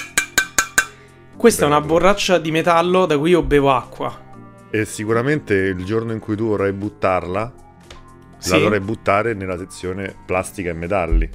Questa 1.43 1.65
è 1.65 1.67
una 1.67 1.81
borraccia 1.81 2.37
di 2.37 2.51
metallo 2.51 3.05
da 3.05 3.17
cui 3.17 3.31
io 3.31 3.43
bevo 3.43 3.69
acqua. 3.69 4.17
E 4.71 4.85
sicuramente 4.85 5.53
il 5.53 5.83
giorno 5.83 6.13
in 6.13 6.19
cui 6.19 6.37
tu 6.37 6.47
vorrai 6.47 6.71
buttarla, 6.71 7.53
Sì. 8.37 8.51
la 8.51 8.59
dovrai 8.59 8.79
buttare 8.79 9.33
nella 9.33 9.57
sezione 9.57 10.15
plastica 10.25 10.69
e 10.69 10.73
metalli. 10.73 11.29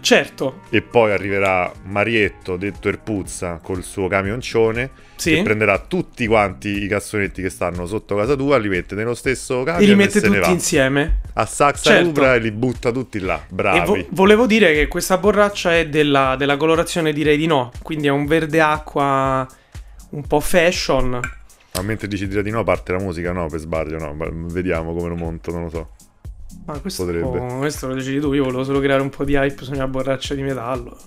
Certo, 0.00 0.60
E 0.70 0.82
poi 0.82 1.12
arriverà 1.12 1.72
Marietto, 1.84 2.56
detto 2.56 2.88
Erpuzza, 2.88 3.60
col 3.62 3.82
suo 3.82 4.08
camioncione, 4.08 4.90
sì. 5.16 5.34
che 5.34 5.42
prenderà 5.42 5.78
tutti 5.78 6.26
quanti 6.26 6.82
i 6.84 6.86
cassonetti 6.86 7.42
che 7.42 7.50
stanno 7.50 7.86
sotto 7.86 8.14
casa 8.14 8.36
tua, 8.36 8.58
li 8.58 8.68
mette 8.68 8.94
nello 8.94 9.14
stesso 9.14 9.62
camion 9.62 9.82
E 9.82 9.86
li 9.86 9.92
e 9.92 9.94
mette 9.94 10.28
ne 10.28 10.38
tutti 10.38 10.50
insieme. 10.50 11.20
A 11.34 11.46
Saxa 11.46 11.90
Certo. 11.90 12.04
Rubra 12.06 12.34
e 12.34 12.38
li 12.38 12.50
butta 12.52 12.92
tutti 12.92 13.18
là. 13.18 13.36
E 13.36 13.52
Bravi. 13.52 13.86
vo- 13.86 14.06
volevo 14.10 14.46
dire 14.46 14.72
che 14.74 14.86
questa 14.88 15.18
borraccia 15.18 15.74
è 15.74 15.88
della, 15.88 16.36
della 16.36 16.56
colorazione 16.56 17.12
direi 17.12 17.36
di 17.36 17.46
no. 17.46 17.70
Quindi 17.82 18.06
è 18.06 18.10
un 18.10 18.26
verde 18.26 18.60
acqua 18.60 19.46
un 20.10 20.26
po' 20.26 20.40
fashion. 20.40 21.20
Ma 21.74 21.82
mentre 21.82 22.08
dici 22.08 22.26
di 22.26 22.50
no, 22.50 22.64
parte 22.64 22.92
la 22.92 22.98
musica, 22.98 23.32
no, 23.32 23.48
per 23.48 23.60
sbaglio, 23.60 23.98
no. 23.98 24.16
Vediamo 24.48 24.94
come 24.94 25.08
lo 25.08 25.16
monto, 25.16 25.50
non 25.50 25.64
lo 25.64 25.68
so. 25.70 25.90
Ma 26.66 26.78
questo, 26.80 27.04
Potrebbe. 27.04 27.56
questo 27.58 27.86
lo 27.86 27.94
decidi 27.94 28.18
tu. 28.20 28.32
Io 28.32 28.44
volevo 28.44 28.64
solo 28.64 28.80
creare 28.80 29.00
un 29.00 29.08
po' 29.08 29.24
di 29.24 29.34
hype 29.34 29.64
su 29.64 29.72
una 29.72 29.86
borraccia 29.86 30.34
di 30.34 30.42
metallo. 30.42 30.98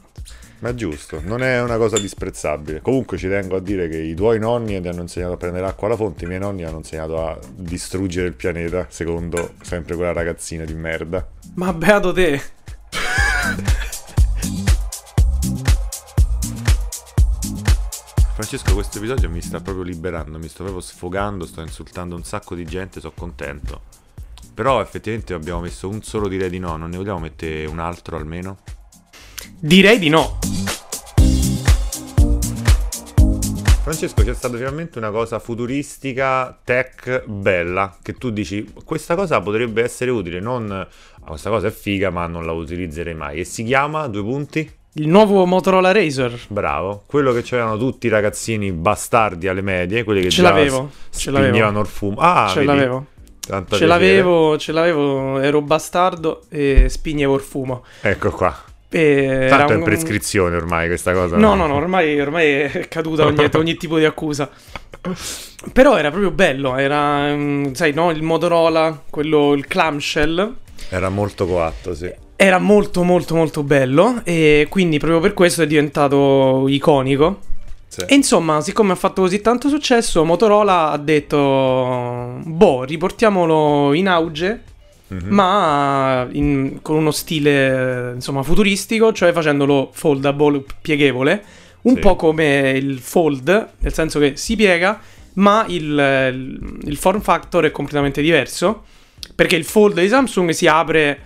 Ma 0.60 0.70
è 0.70 0.74
giusto, 0.74 1.22
non 1.24 1.42
è 1.42 1.62
una 1.62 1.78
cosa 1.78 1.98
disprezzabile. 1.98 2.82
Comunque 2.82 3.18
ci 3.18 3.28
tengo 3.30 3.56
a 3.56 3.60
dire 3.60 3.88
che 3.88 3.98
i 3.98 4.14
tuoi 4.14 4.40
nonni 4.40 4.80
ti 4.82 4.88
hanno 4.88 5.02
insegnato 5.02 5.34
a 5.34 5.38
prendere 5.38 5.66
acqua 5.66 5.88
alla 5.88 5.96
fonte, 5.96 6.26
i 6.26 6.28
miei 6.28 6.40
nonni 6.40 6.64
hanno 6.64 6.78
insegnato 6.78 7.26
a 7.26 7.38
distruggere 7.56 8.28
il 8.28 8.34
pianeta, 8.34 8.86
secondo 8.90 9.54
sempre 9.62 9.96
quella 9.96 10.12
ragazzina 10.12 10.66
di 10.66 10.74
merda. 10.74 11.26
Ma 11.56 11.72
beato 11.72 12.12
te. 12.12 12.42
Francesco, 18.34 18.74
questo 18.74 18.98
episodio 18.98 19.30
mi 19.30 19.42
sta 19.42 19.60
proprio 19.60 19.84
liberando, 19.84 20.38
mi 20.40 20.48
sto 20.48 20.64
proprio 20.64 20.82
sfogando, 20.82 21.46
sto 21.46 21.62
insultando 21.62 22.16
un 22.16 22.24
sacco 22.24 22.56
di 22.56 22.66
gente, 22.66 23.00
sono 23.02 23.14
contento. 23.16 23.82
Però 24.60 24.82
effettivamente 24.82 25.34
abbiamo 25.34 25.62
messo 25.62 25.88
un 25.88 26.02
solo 26.04 26.28
direi 26.28 26.50
di 26.50 26.60
no, 26.60 26.76
non 26.76 26.90
ne 26.90 26.98
vogliamo 26.98 27.20
mettere 27.20 27.64
un 27.66 27.80
altro 27.80 28.18
almeno? 28.18 28.58
Direi 29.58 29.98
di 29.98 30.10
no. 30.10 30.38
Francesco, 33.82 34.22
c'è 34.22 34.34
stata 34.34 34.58
finalmente 34.58 34.98
una 34.98 35.12
cosa 35.12 35.40
futuristica, 35.40 36.60
tech, 36.62 37.24
bella, 37.26 37.96
che 38.02 38.16
tu 38.16 38.32
dici, 38.32 38.70
questa 38.84 39.16
cosa 39.16 39.40
potrebbe 39.40 39.82
essere 39.82 40.12
utile, 40.12 40.42
non 40.42 40.70
"Ah, 40.72 40.88
questa 41.26 41.50
cosa 41.50 41.68
è 41.68 41.72
figa 41.72 42.10
ma 42.10 42.28
non 42.28 42.46
la 42.46 42.52
utilizzerei 42.52 43.16
mai. 43.16 43.40
E 43.40 43.46
si 43.46 43.64
chiama, 43.64 44.08
due 44.08 44.24
punti, 44.24 44.70
Il 44.96 45.08
nuovo 45.08 45.46
Motorola 45.46 45.94
Razer. 45.94 46.38
bravo, 46.50 47.04
quello 47.06 47.32
che 47.32 47.44
c'erano 47.44 47.78
tutti 47.78 48.08
i 48.08 48.10
ragazzini 48.10 48.74
bastardi 48.74 49.48
alle 49.48 49.62
medie, 49.62 50.04
quelli 50.04 50.20
che 50.22 50.30
Ce 50.30 50.42
già 50.42 50.50
l'avevo, 50.50 50.92
ce 51.12 51.32
l'avevo. 51.32 51.80
il 51.80 51.88
fumo. 51.88 52.18
Ah, 52.20 52.48
ce 52.50 52.56
vedi? 52.56 52.66
l'avevo. 52.66 53.06
Tanta 53.50 53.78
Ce 53.78 53.88
l'avevo, 53.88 54.60
ce 54.60 54.72
l'avevo, 54.72 55.40
ero 55.40 55.62
bastardo 55.62 56.44
e 56.50 56.86
spignevo 56.88 57.34
il 57.34 57.42
fumo. 57.42 57.84
Ecco 58.02 58.30
qua. 58.30 58.56
E 58.92 59.48
Tanto 59.50 59.72
è 59.72 59.74
in 59.74 59.80
un- 59.80 59.86
prescrizione 59.86 60.56
ormai 60.56 60.88
questa 60.88 61.14
cosa. 61.14 61.36
No, 61.36 61.56
no, 61.56 61.66
no, 61.66 61.74
ormai, 61.76 62.20
ormai 62.22 62.48
è 62.52 62.88
caduta 62.88 63.26
ogni, 63.26 63.50
ogni 63.56 63.76
tipo 63.76 63.98
di 63.98 64.06
accusa. 64.06 64.50
Però 65.74 65.98
era 65.98 66.10
proprio 66.10 66.30
bello, 66.32 66.76
era, 66.78 67.34
mm, 67.34 67.74
sai, 67.74 67.92
no, 67.94 68.12
il 68.12 68.22
Motorola, 68.22 69.02
quello, 69.10 69.54
il 69.54 69.66
clamshell, 69.66 70.56
Era 70.90 71.10
molto 71.10 71.46
coatto, 71.48 71.96
sì. 71.96 72.12
era 72.36 72.58
molto 72.60 73.04
molto 73.04 73.36
molto 73.36 73.64
bello 73.64 74.22
e 74.24 74.68
quindi 74.70 74.98
proprio 75.00 75.20
per 75.20 75.34
questo 75.34 75.64
è 75.64 75.68
diventato 75.68 76.66
iconico. 76.68 77.40
Sì. 77.92 78.02
E 78.08 78.14
insomma, 78.16 78.62
siccome 78.62 78.92
ha 78.92 78.96
fatto 78.96 79.22
così 79.24 79.42
tanto 79.42 79.68
successo, 79.68 80.24
Motorola 80.24 80.92
ha 80.92 80.98
detto, 80.98 81.38
boh, 82.46 82.84
riportiamolo 82.84 83.94
in 83.94 84.08
auge, 84.08 84.62
Mhm. 85.08 85.28
ma 85.30 86.28
in- 86.32 86.80
con 86.84 86.98
uno 86.98 87.10
stile, 87.12 88.12
insomma, 88.14 88.44
futuristico, 88.44 89.12
cioè 89.12 89.32
facendolo 89.34 89.90
foldable, 89.92 90.64
pieghevole, 90.82 91.44
un 91.82 91.96
Sì. 91.96 92.00
po' 92.00 92.16
come 92.16 92.72
il 92.78 93.00
fold, 93.00 93.70
nel 93.80 93.94
senso 93.94 94.20
che 94.20 94.34
si 94.38 94.56
piega, 94.56 95.00
ma 95.34 95.66
il, 95.68 95.82
il- 95.84 96.80
il 96.84 96.98
form 96.98 97.22
factor 97.22 97.66
è 97.66 97.72
completamente 97.72 98.22
diverso, 98.22 98.84
perché 99.34 99.56
il 99.56 99.64
fold 99.66 100.00
di 100.00 100.08
Samsung 100.08 100.52
si 100.52 100.68
apre 100.68 101.20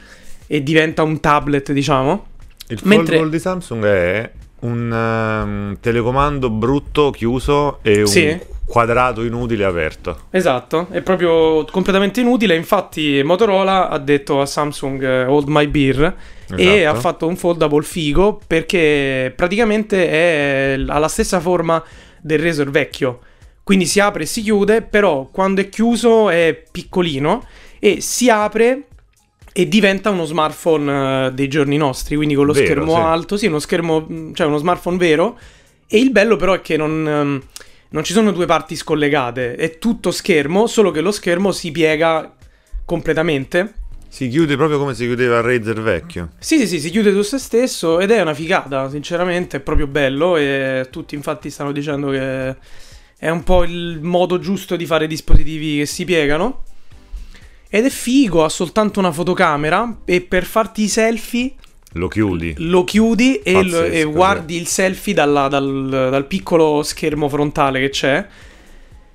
e 0.48 0.64
diventa 0.64 1.04
un 1.04 1.20
tablet, 1.20 1.74
diciamo. 1.74 2.28
Il 2.70 2.80
Mentre- 2.84 3.18
foldable 3.18 3.30
di 3.32 3.40
Samsung 3.40 3.84
è 3.84 4.32
un 4.64 4.92
ehm, 4.92 5.78
telecomando 5.80 6.50
brutto, 6.50 7.10
chiuso 7.12 7.80
e 7.82 8.00
un 8.02 8.08
Sì. 8.08 8.38
quadrato 8.66 9.24
inutile 9.24 9.64
aperto. 9.66 10.24
Esatto, 10.32 10.88
è 10.92 11.02
proprio 11.02 11.66
completamente 11.66 12.22
inutile. 12.22 12.56
Infatti, 12.56 13.22
Motorola 13.24 13.90
ha 13.90 13.98
detto 14.00 14.42
a 14.42 14.46
Samsung 14.46 15.04
eh, 15.04 15.26
Hold 15.26 15.48
My 15.48 15.68
Beer 15.68 16.16
e 16.56 16.78
Esatto. 16.82 16.96
ha 16.98 17.00
fatto 17.00 17.28
un 17.28 17.36
foldable 17.36 17.84
figo 17.84 18.40
perché 18.46 19.32
praticamente 19.36 20.10
è, 20.10 20.84
ha 20.88 20.98
la 20.98 21.08
stessa 21.08 21.40
forma 21.40 21.82
del 22.22 22.40
Razor 22.40 22.70
vecchio. 22.70 23.20
Quindi 23.64 23.86
si 23.86 24.00
apre 24.00 24.24
e 24.24 24.26
si 24.26 24.42
chiude, 24.42 24.82
però 24.82 25.30
quando 25.32 25.62
è 25.62 25.70
chiuso 25.70 26.30
è 26.30 26.64
piccolino 26.70 27.46
e 27.80 28.02
si 28.02 28.30
apre 28.30 28.88
e 29.54 29.68
diventa 29.68 30.10
uno 30.10 30.26
smartphone 30.26 31.28
eh, 31.28 31.32
dei 31.32 31.48
giorni 31.48 31.78
nostri, 31.78 32.16
quindi 32.16 32.34
con 32.34 32.48
lo 32.48 32.54
Vero, 32.54 32.66
schermo 32.66 32.94
sì. 32.94 33.00
alto, 33.00 33.38
sì, 33.38 33.46
uno 33.46 33.60
schermo, 33.60 34.00
mh, 34.00 34.34
cioè 34.34 34.48
uno 34.48 34.58
smartphone 34.58 34.98
vero. 34.98 35.38
E 35.88 36.00
il 36.00 36.10
bello 36.10 36.36
però 36.38 36.54
è 36.54 36.62
che 36.62 36.76
non, 36.76 37.08
ehm, 37.08 37.42
non 37.90 38.04
ci 38.04 38.14
sono 38.14 38.32
due 38.32 38.48
parti 38.48 38.76
scollegate, 38.76 39.56
è 39.56 39.78
tutto 39.78 40.10
schermo, 40.10 40.66
solo 40.66 40.90
che 40.90 41.02
lo 41.02 41.12
schermo 41.12 41.52
si 41.52 41.70
piega 41.72 42.34
completamente. 42.84 43.76
Si 44.08 44.28
chiude 44.28 44.56
proprio 44.56 44.80
come 44.80 44.96
si 44.96 45.06
chiudeva 45.06 45.38
il 45.38 45.44
Razer 45.44 45.82
vecchio. 45.82 46.30
Sì, 46.40 46.58
sì, 46.60 46.68
sì, 46.68 46.80
si 46.80 46.90
chiude 46.90 47.12
su 47.12 47.22
se 47.22 47.38
stesso 47.38 48.00
ed 48.00 48.12
è 48.12 48.22
una 48.22 48.34
figata, 48.34 48.90
sinceramente, 48.90 49.58
è 49.58 49.60
proprio 49.60 49.88
bello 49.88 50.36
e 50.38 50.88
tutti 50.92 51.14
infatti 51.16 51.50
stanno 51.50 51.72
dicendo 51.72 52.10
che 52.10 52.56
è 53.18 53.30
un 53.30 53.44
po' 53.44 53.64
il 53.64 54.00
modo 54.02 54.38
giusto 54.40 54.76
di 54.76 54.86
fare 54.86 55.08
dispositivi 55.08 55.78
che 55.78 55.86
si 55.86 56.06
piegano. 56.06 56.64
Ed 57.76 57.86
è 57.86 57.90
figo, 57.90 58.44
ha 58.44 58.50
soltanto 58.50 59.00
una 59.00 59.12
fotocamera 59.12 60.02
e 60.06 60.22
per 60.22 60.44
farti 60.44 60.84
i 60.84 60.88
selfie 60.88 61.54
Lo 61.94 62.08
chiudi. 62.08 62.54
lo 62.60 62.84
chiudi 62.84 63.38
e, 63.38 63.64
lo- 63.64 63.82
e 63.84 64.04
guardi 64.04 64.56
il 64.58 64.68
selfie 64.68 65.16
dalla- 65.16 65.48
dal, 65.48 66.08
dal 66.12 66.28
piccolo 66.28 66.84
schermo 66.84 67.28
frontale 67.30 67.80
che 67.80 67.90
c'è, 67.90 68.28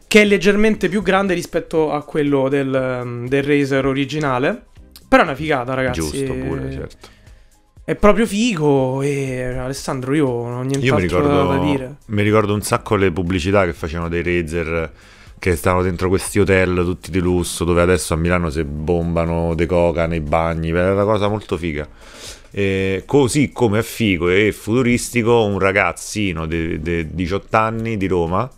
che 0.09 0.23
è 0.23 0.25
leggermente 0.25 0.89
più 0.89 1.03
grande 1.03 1.35
rispetto 1.35 1.93
a 1.93 2.03
quello 2.03 2.49
del, 2.49 3.27
del 3.29 3.43
Razer 3.45 3.87
originale. 3.87 4.65
Però 5.07 5.23
è 5.23 5.27
una 5.27 5.37
figata, 5.37 5.75
ragazzi. 5.75 6.01
Giusto 6.01 6.33
pure, 6.33 6.73
certo. 6.73 6.97
È 7.85 7.95
proprio 7.95 8.27
figo 8.27 9.03
e 9.03 9.45
Alessandro 9.57 10.15
io 10.17 10.27
non 10.27 10.53
ho 10.53 10.63
Io 10.63 10.65
mi 10.65 10.67
nient'altro 10.79 10.99
ricordo, 11.21 11.47
da 11.47 11.59
dire. 11.59 11.95
mi 12.07 12.23
ricordo 12.23 12.55
un 12.55 12.63
sacco 12.63 12.97
le 12.97 13.13
pubblicità 13.13 13.65
che 13.67 13.73
facevano 13.73 14.09
dei 14.09 14.23
Razer 14.25 14.93
che 15.39 15.57
stavano 15.57 15.83
dentro 15.83 16.09
questi 16.09 16.39
hotel 16.41 16.83
tutti 16.85 17.11
di 17.11 17.21
lusso 17.21 17.65
dove 17.65 17.81
adesso 17.83 18.15
a 18.15 18.17
Milano 18.17 18.51
si 18.51 18.65
bombano 18.65 19.55
de 19.55 19.67
coca 19.67 20.07
nei 20.07 20.21
bagni, 20.21 20.71
è 20.71 20.91
una 20.91 21.05
cosa 21.05 21.29
molto 21.29 21.57
figa. 21.57 21.89
E 22.51 23.03
così 23.07 23.51
come 23.53 23.81
è 23.81 23.83
figo 23.83 24.29
e 24.31 24.53
futuristico 24.53 25.45
un 25.45 25.59
ragazzino 25.59 26.47
di 26.47 26.81
18 27.15 27.57
anni 27.57 27.97
di 27.97 28.07
Roma 28.07 28.49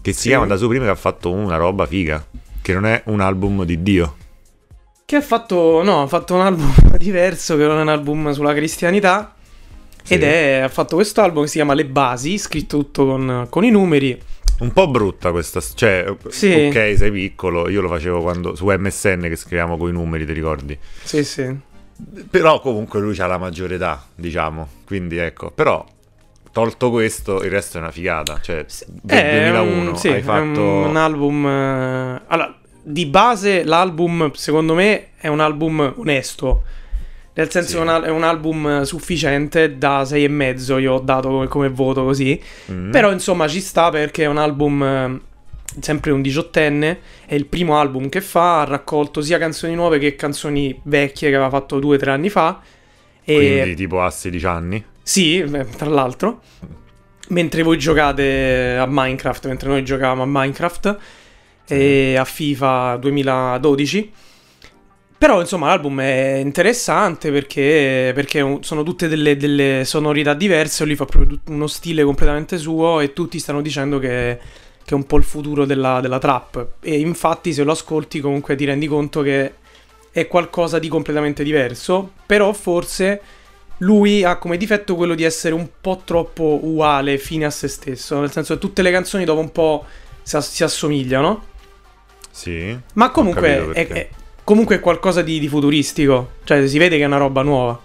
che 0.00 0.12
si 0.12 0.20
Sì. 0.22 0.28
chiama 0.28 0.46
da 0.46 0.56
su 0.56 0.68
prima 0.68 0.84
che 0.84 0.90
ha 0.90 0.96
fatto 0.96 1.30
una 1.32 1.56
roba 1.56 1.86
figa, 1.86 2.24
che 2.60 2.72
non 2.72 2.86
è 2.86 3.02
un 3.06 3.20
album 3.20 3.64
di 3.64 3.82
Dio. 3.82 4.16
Che 5.04 5.16
ha 5.16 5.20
fatto, 5.20 5.82
no, 5.82 6.02
ha 6.02 6.06
fatto 6.06 6.34
un 6.34 6.40
album 6.40 6.72
diverso 6.98 7.56
che 7.56 7.66
non 7.66 7.78
è 7.78 7.82
un 7.82 7.88
album 7.88 8.32
sulla 8.32 8.54
cristianità. 8.54 9.34
Sì. 10.02 10.14
Ed 10.14 10.22
è, 10.24 10.60
ha 10.64 10.68
fatto 10.68 10.96
questo 10.96 11.20
album 11.20 11.42
che 11.42 11.48
si 11.48 11.56
chiama 11.56 11.74
Le 11.74 11.84
Basi, 11.86 12.38
scritto 12.38 12.78
tutto 12.78 13.06
con, 13.06 13.46
con 13.48 13.64
i 13.64 13.70
numeri. 13.70 14.20
Un 14.62 14.72
po' 14.72 14.88
brutta 14.88 15.32
questa, 15.32 15.60
cioè, 15.60 16.14
Sì. 16.28 16.68
ok, 16.68 16.94
sei 16.96 17.10
piccolo, 17.10 17.68
io 17.68 17.80
lo 17.80 17.88
facevo 17.88 18.20
quando 18.20 18.54
su 18.54 18.66
MSN 18.66 19.22
che 19.22 19.34
scriviamo 19.36 19.76
con 19.76 19.88
i 19.88 19.92
numeri, 19.92 20.24
ti 20.24 20.32
ricordi? 20.32 20.78
Sì, 21.02 21.24
sì. 21.24 21.52
Però 22.30 22.60
comunque 22.60 23.00
lui 23.00 23.18
ha 23.18 23.26
la 23.26 23.38
maggiore 23.38 23.74
età, 23.74 24.04
diciamo, 24.14 24.68
quindi 24.86 25.16
ecco, 25.18 25.50
però 25.50 25.84
tolto 26.52 26.90
questo, 26.90 27.42
il 27.42 27.50
resto 27.50 27.78
è 27.78 27.80
una 27.80 27.90
figata, 27.90 28.38
cioè 28.40 28.64
del 28.86 29.18
È 29.18 29.50
2001 29.50 29.90
un, 29.90 29.96
sì, 29.96 30.08
hai 30.08 30.22
fatto 30.22 30.60
un, 30.60 30.84
un 30.90 30.96
album... 30.96 31.46
eh, 31.46 32.22
allora, 32.28 32.56
di 32.84 33.06
base 33.06 33.64
l'album, 33.64 34.30
secondo 34.32 34.74
me, 34.74 35.08
è 35.16 35.26
un 35.26 35.40
album 35.40 35.94
onesto. 35.96 36.62
Nel 37.34 37.50
senso 37.50 37.70
Sì. 37.70 37.76
è 37.76 37.80
un, 37.80 37.88
al- 37.88 38.02
è 38.02 38.10
un 38.10 38.24
album 38.24 38.82
sufficiente 38.82 39.78
da 39.78 40.04
6,5 40.04 40.78
io 40.80 40.94
ho 40.94 41.00
dato 41.00 41.46
come, 41.48 41.68
voto 41.68 42.04
così. 42.04 42.40
Mm. 42.70 42.90
Però 42.90 43.10
insomma 43.10 43.48
ci 43.48 43.60
sta 43.60 43.88
perché 43.90 44.24
è 44.24 44.26
un 44.26 44.36
album 44.38 44.82
eh, 44.82 45.20
sempre 45.80 46.10
un 46.10 46.20
diciottenne, 46.20 46.98
è 47.26 47.34
il 47.34 47.46
primo 47.46 47.78
album 47.78 48.08
che 48.10 48.20
fa, 48.20 48.60
ha 48.60 48.64
raccolto 48.64 49.22
sia 49.22 49.38
canzoni 49.38 49.74
nuove 49.74 49.98
che 49.98 50.14
canzoni 50.14 50.78
vecchie 50.84 51.30
che 51.30 51.34
aveva 51.34 51.48
fatto 51.50 51.78
due 51.78 51.96
o 51.96 51.98
tre 51.98 52.10
anni 52.10 52.28
fa. 52.28 52.60
E 53.24 53.34
quindi 53.34 53.74
tipo 53.76 54.02
a 54.02 54.10
16 54.10 54.46
anni. 54.46 54.84
sì, 55.02 55.42
beh, 55.42 55.66
tra 55.76 55.88
l'altro, 55.88 56.42
mentre 57.28 57.62
voi 57.62 57.78
giocate 57.78 58.76
a 58.78 58.84
Minecraft, 58.86 59.46
mentre 59.46 59.68
noi 59.70 59.82
giocavamo 59.84 60.22
a 60.22 60.26
Minecraft 60.28 60.98
e 61.66 62.16
a 62.16 62.24
FIFA 62.24 62.96
2012. 62.96 64.12
Però 65.22 65.38
insomma 65.38 65.68
l'album 65.68 66.00
è 66.00 66.40
interessante 66.42 67.30
perché, 67.30 68.10
perché 68.12 68.58
sono 68.62 68.82
tutte 68.82 69.06
delle, 69.06 69.36
delle 69.36 69.84
sonorità 69.84 70.34
diverse, 70.34 70.84
lui 70.84 70.96
fa 70.96 71.04
proprio 71.04 71.38
uno 71.46 71.68
stile 71.68 72.02
completamente 72.02 72.58
suo 72.58 72.98
e 72.98 73.12
tutti 73.12 73.38
stanno 73.38 73.62
dicendo 73.62 74.00
che, 74.00 74.40
che 74.84 74.90
è 74.90 74.94
un 74.94 75.06
po' 75.06 75.18
il 75.18 75.22
futuro 75.22 75.64
della, 75.64 76.00
della 76.00 76.18
trap. 76.18 76.66
E 76.80 76.98
infatti 76.98 77.52
se 77.52 77.62
lo 77.62 77.70
ascolti 77.70 78.18
comunque 78.18 78.56
ti 78.56 78.64
rendi 78.64 78.88
conto 78.88 79.22
che 79.22 79.52
è 80.10 80.26
qualcosa 80.26 80.80
di 80.80 80.88
completamente 80.88 81.44
diverso, 81.44 82.14
però 82.26 82.52
forse 82.52 83.20
lui 83.76 84.24
ha 84.24 84.38
come 84.38 84.56
difetto 84.56 84.96
quello 84.96 85.14
di 85.14 85.22
essere 85.22 85.54
un 85.54 85.68
po' 85.80 86.02
troppo 86.04 86.58
uguale, 86.64 87.16
fine 87.16 87.44
a 87.44 87.50
se 87.50 87.68
stesso, 87.68 88.18
nel 88.18 88.32
senso 88.32 88.54
che 88.54 88.58
tutte 88.60 88.82
le 88.82 88.90
canzoni 88.90 89.24
dopo 89.24 89.38
un 89.38 89.52
po' 89.52 89.84
si, 90.20 90.34
ass- 90.34 90.50
si 90.50 90.64
assomigliano, 90.64 91.44
Sì. 92.28 92.76
ma 92.94 93.10
comunque 93.12 93.70
è, 93.72 93.84
è- 93.86 94.08
comunque 94.44 94.76
è 94.76 94.80
qualcosa 94.80 95.22
di, 95.22 95.38
di 95.38 95.48
futuristico, 95.48 96.32
cioè 96.44 96.66
si 96.66 96.78
vede 96.78 96.96
che 96.96 97.02
è 97.02 97.06
una 97.06 97.16
roba 97.18 97.42
nuova. 97.42 97.78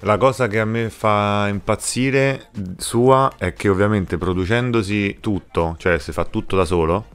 La 0.00 0.16
cosa 0.18 0.48
che 0.48 0.58
a 0.58 0.64
me 0.64 0.90
fa 0.90 1.46
impazzire 1.48 2.48
sua 2.76 3.32
è 3.38 3.52
che 3.52 3.68
ovviamente 3.68 4.18
producendosi 4.18 5.18
tutto, 5.20 5.76
cioè 5.78 5.98
se 5.98 6.12
fa 6.12 6.24
tutto 6.24 6.56
da 6.56 6.64
solo, 6.64 7.06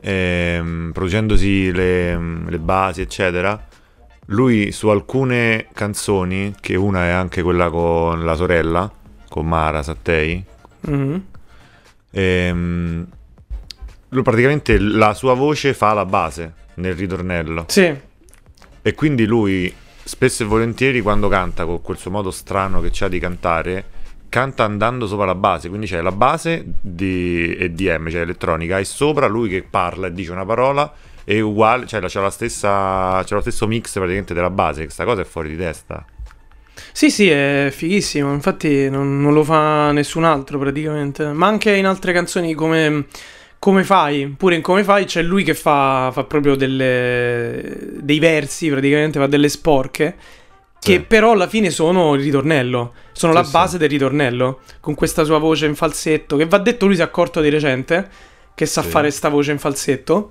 ehm, 0.00 0.90
producendosi 0.92 1.72
le, 1.72 2.16
le 2.46 2.58
basi 2.58 3.00
eccetera, 3.00 3.68
lui 4.26 4.70
su 4.70 4.88
alcune 4.88 5.68
canzoni, 5.72 6.54
che 6.60 6.76
una 6.76 7.04
è 7.06 7.10
anche 7.10 7.42
quella 7.42 7.70
con 7.70 8.22
la 8.24 8.34
sorella, 8.34 8.90
con 9.28 9.46
Mara 9.46 9.82
Sattei, 9.82 10.44
Mhm. 10.80 11.24
ehm, 12.10 13.06
praticamente 14.22 14.78
la 14.78 15.14
sua 15.14 15.32
voce 15.32 15.72
fa 15.72 15.94
la 15.94 16.04
base 16.04 16.52
nel 16.74 16.94
ritornello. 16.94 17.64
Sì, 17.68 17.94
E 18.82 18.94
quindi 18.94 19.24
lui 19.26 19.72
spesso 20.04 20.42
e 20.42 20.46
volentieri 20.46 21.00
quando 21.00 21.28
canta 21.28 21.64
con 21.64 21.80
quel 21.80 21.96
suo 21.96 22.10
modo 22.10 22.30
strano 22.30 22.80
che 22.80 22.90
c'ha 22.92 23.08
di 23.08 23.18
cantare, 23.18 23.84
canta 24.28 24.64
andando 24.64 25.06
sopra 25.06 25.24
la 25.24 25.34
base, 25.34 25.68
quindi 25.68 25.86
c'è 25.86 26.00
la 26.02 26.12
base 26.12 26.64
di 26.80 27.56
EDM, 27.56 28.10
cioè 28.10 28.20
elettronica, 28.20 28.78
e 28.78 28.84
sopra 28.84 29.26
lui 29.26 29.48
che 29.48 29.62
parla 29.62 30.08
e 30.08 30.12
dice 30.12 30.32
una 30.32 30.44
parola 30.44 30.92
è 31.24 31.40
uguale, 31.40 31.86
cioè 31.86 32.02
c'è 32.02 32.20
la 32.20 32.30
stessa 32.30 33.22
c'è 33.24 33.34
lo 33.34 33.40
stesso 33.40 33.66
mix 33.66 33.94
praticamente 33.94 34.34
della 34.34 34.50
base, 34.50 34.82
questa 34.82 35.04
cosa 35.04 35.22
è 35.22 35.24
fuori 35.24 35.48
di 35.48 35.56
testa. 35.56 36.04
sì, 36.92 37.10
sì, 37.10 37.28
è 37.28 37.68
fighissimo, 37.72 38.32
infatti 38.32 38.90
non, 38.90 39.22
non 39.22 39.32
lo 39.32 39.42
fa 39.42 39.92
nessun 39.92 40.24
altro 40.24 40.58
praticamente, 40.58 41.32
ma 41.32 41.46
anche 41.46 41.74
in 41.74 41.86
altre 41.86 42.12
canzoni 42.12 42.52
come... 42.54 43.06
Come 43.58 43.82
fai? 43.84 44.26
Pure 44.36 44.56
in 44.56 44.62
Come 44.62 44.84
fai 44.84 45.04
c'è 45.06 45.22
lui 45.22 45.42
che 45.42 45.54
fa, 45.54 46.10
fa 46.12 46.24
proprio 46.24 46.54
delle, 46.54 47.76
dei 48.00 48.18
versi, 48.18 48.68
praticamente 48.68 49.18
fa 49.18 49.26
delle 49.26 49.48
sporche, 49.48 50.16
che 50.78 50.92
Sì. 50.92 51.00
però 51.00 51.32
alla 51.32 51.48
fine 51.48 51.70
sono 51.70 52.14
il 52.14 52.22
ritornello, 52.22 52.92
sono 53.12 53.32
Sì, 53.32 53.38
la 53.38 53.44
sì. 53.44 53.50
base 53.52 53.78
del 53.78 53.88
ritornello, 53.88 54.60
con 54.80 54.94
questa 54.94 55.24
sua 55.24 55.38
voce 55.38 55.64
in 55.64 55.74
falsetto, 55.76 56.36
che 56.36 56.44
va 56.46 56.58
detto 56.58 56.84
lui 56.84 56.94
si 56.96 57.00
è 57.00 57.04
accorto 57.04 57.40
di 57.40 57.48
recente, 57.48 58.08
che 58.54 58.66
sa 58.66 58.82
Sì. 58.82 58.88
fare 58.88 59.10
sta 59.10 59.30
voce 59.30 59.52
in 59.52 59.58
falsetto, 59.58 60.30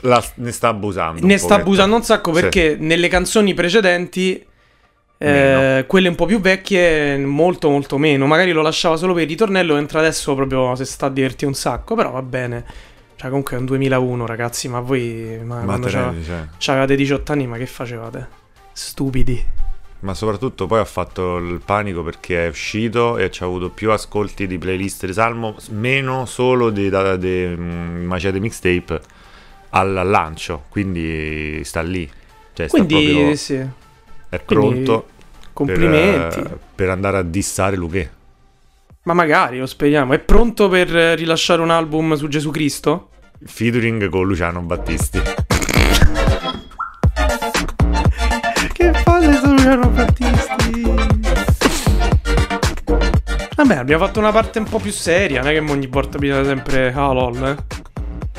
la- 0.00 0.24
ne 0.36 0.50
sta 0.52 0.68
abusando. 0.68 1.26
ne 1.26 1.36
sta 1.38 1.56
abusando 1.56 1.96
un 1.96 2.02
sacco 2.04 2.32
Sì. 2.32 2.40
perché 2.40 2.76
nelle 2.78 3.08
canzoni 3.08 3.52
precedenti... 3.52 4.46
eh, 5.22 5.84
quelle 5.86 6.08
un 6.08 6.14
po' 6.14 6.26
più 6.26 6.40
vecchie, 6.40 7.16
molto 7.18 7.70
molto 7.70 7.98
meno. 7.98 8.26
Magari 8.26 8.52
lo 8.52 8.62
lasciava 8.62 8.96
solo 8.96 9.12
per 9.14 9.22
il 9.22 9.28
ritornello, 9.28 9.74
mentre 9.74 9.98
adesso 9.98 10.34
proprio 10.34 10.74
si 10.74 10.84
sta 10.84 11.06
a 11.06 11.10
divertire 11.10 11.46
un 11.46 11.54
sacco. 11.54 11.94
Però 11.94 12.10
va 12.10 12.22
bene. 12.22 12.64
Cioè, 13.16 13.28
comunque 13.28 13.56
è 13.56 13.60
un 13.60 13.66
2001, 13.66 14.26
ragazzi. 14.26 14.68
Ma 14.68 14.80
voi, 14.80 15.38
ma, 15.44 15.58
Ma 15.60 15.64
quando 15.64 15.86
te 15.86 15.92
c'ava- 15.92 16.10
ne- 16.10 16.24
cioè. 16.24 16.46
c'avevate 16.58 16.96
18 16.96 17.32
anni, 17.32 17.46
ma 17.46 17.56
che 17.56 17.66
facevate? 17.66 18.28
Stupidi. 18.72 19.44
Ma 20.00 20.14
soprattutto 20.14 20.66
poi 20.66 20.80
ha 20.80 20.84
fatto 20.84 21.36
il 21.36 21.60
panico 21.64 22.02
perché 22.02 22.46
è 22.46 22.48
uscito 22.48 23.18
e 23.18 23.30
ci 23.30 23.44
ha 23.44 23.46
avuto 23.46 23.70
più 23.70 23.92
ascolti 23.92 24.48
di 24.48 24.58
playlist 24.58 25.06
di 25.06 25.12
Salmo, 25.12 25.54
meno 25.70 26.26
solo 26.26 26.70
di, 26.70 26.88
da, 26.88 27.14
di 27.14 27.54
mm, 27.56 28.04
Macete 28.06 28.40
Mixtape 28.40 29.00
al, 29.70 29.92
lancio, 30.04 30.64
quindi 30.70 31.60
sta 31.62 31.82
lì. 31.82 32.10
Cioè 32.52 32.66
sta 32.66 32.76
Quindi, 32.76 32.94
proprio, 33.12 33.34
sì. 33.36 33.64
È 34.32 34.42
quindi, 34.46 34.82
pronto 34.84 35.06
Complimenti. 35.52 36.40
Per, 36.40 36.52
eh, 36.52 36.58
per 36.74 36.88
andare 36.88 37.18
a 37.18 37.22
dissare 37.22 37.76
Luché. 37.76 38.10
Ma 39.02 39.12
magari, 39.12 39.58
lo 39.58 39.66
speriamo. 39.66 40.14
È 40.14 40.18
pronto 40.20 40.70
per 40.70 40.88
rilasciare 40.88 41.60
un 41.60 41.68
album 41.68 42.14
su 42.14 42.28
Gesù 42.28 42.50
Cristo? 42.50 43.10
Featuring 43.44 44.08
con 44.08 44.26
Luciano 44.26 44.62
Battisti. 44.62 45.20
Che 48.72 48.90
palle 49.04 49.36
sono 49.36 49.52
Luciano 49.52 49.88
Battisti. 49.90 50.82
Vabbè, 53.54 53.76
abbiamo 53.76 54.06
fatto 54.06 54.18
una 54.18 54.32
parte 54.32 54.60
un 54.60 54.64
po' 54.64 54.78
più 54.78 54.92
seria. 54.92 55.42
Non 55.42 55.50
è 55.50 55.52
che 55.52 55.70
ogni 55.70 55.88
volta 55.88 56.16
bisogna 56.16 56.44
sempre. 56.44 56.90
Ah, 56.94 57.12
lol. 57.12 57.44
Eh. 57.44 57.56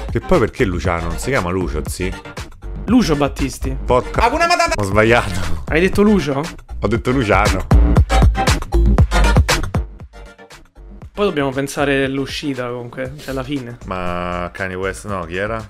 Che 0.10 0.20
poi 0.22 0.40
perché 0.40 0.66
Luciano? 0.66 1.10
Non 1.10 1.20
si 1.20 1.30
chiama 1.30 1.52
Lucio, 1.52 1.84
sì? 1.88 2.12
Lucio 2.86 3.16
Battisti. 3.16 3.78
Porca... 3.86 4.30
Ho 4.76 4.84
sbagliato. 4.84 5.64
Hai 5.68 5.80
detto 5.80 6.02
Lucio? 6.02 6.42
Ho 6.82 6.88
detto 6.88 7.12
Luciano. 7.12 7.66
Poi 11.14 11.26
dobbiamo 11.26 11.52
pensare 11.52 12.04
all'uscita 12.06 12.68
comunque, 12.68 13.14
cioè 13.20 13.30
alla 13.32 13.44
fine. 13.44 13.78
Ma 13.86 14.50
Kanye 14.52 14.76
West 14.76 15.06
no, 15.08 15.24
chi 15.26 15.36
era? 15.38 15.64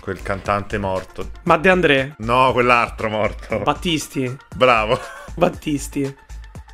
Quel 0.00 0.22
cantante 0.22 0.78
morto. 0.78 1.30
Ma 1.42 1.56
De 1.58 1.68
André, 1.68 2.14
No, 2.18 2.52
quell'altro 2.52 3.08
morto. 3.08 3.58
Battisti, 3.58 4.34
Bravo. 4.54 4.98
Battisti. 5.34 6.16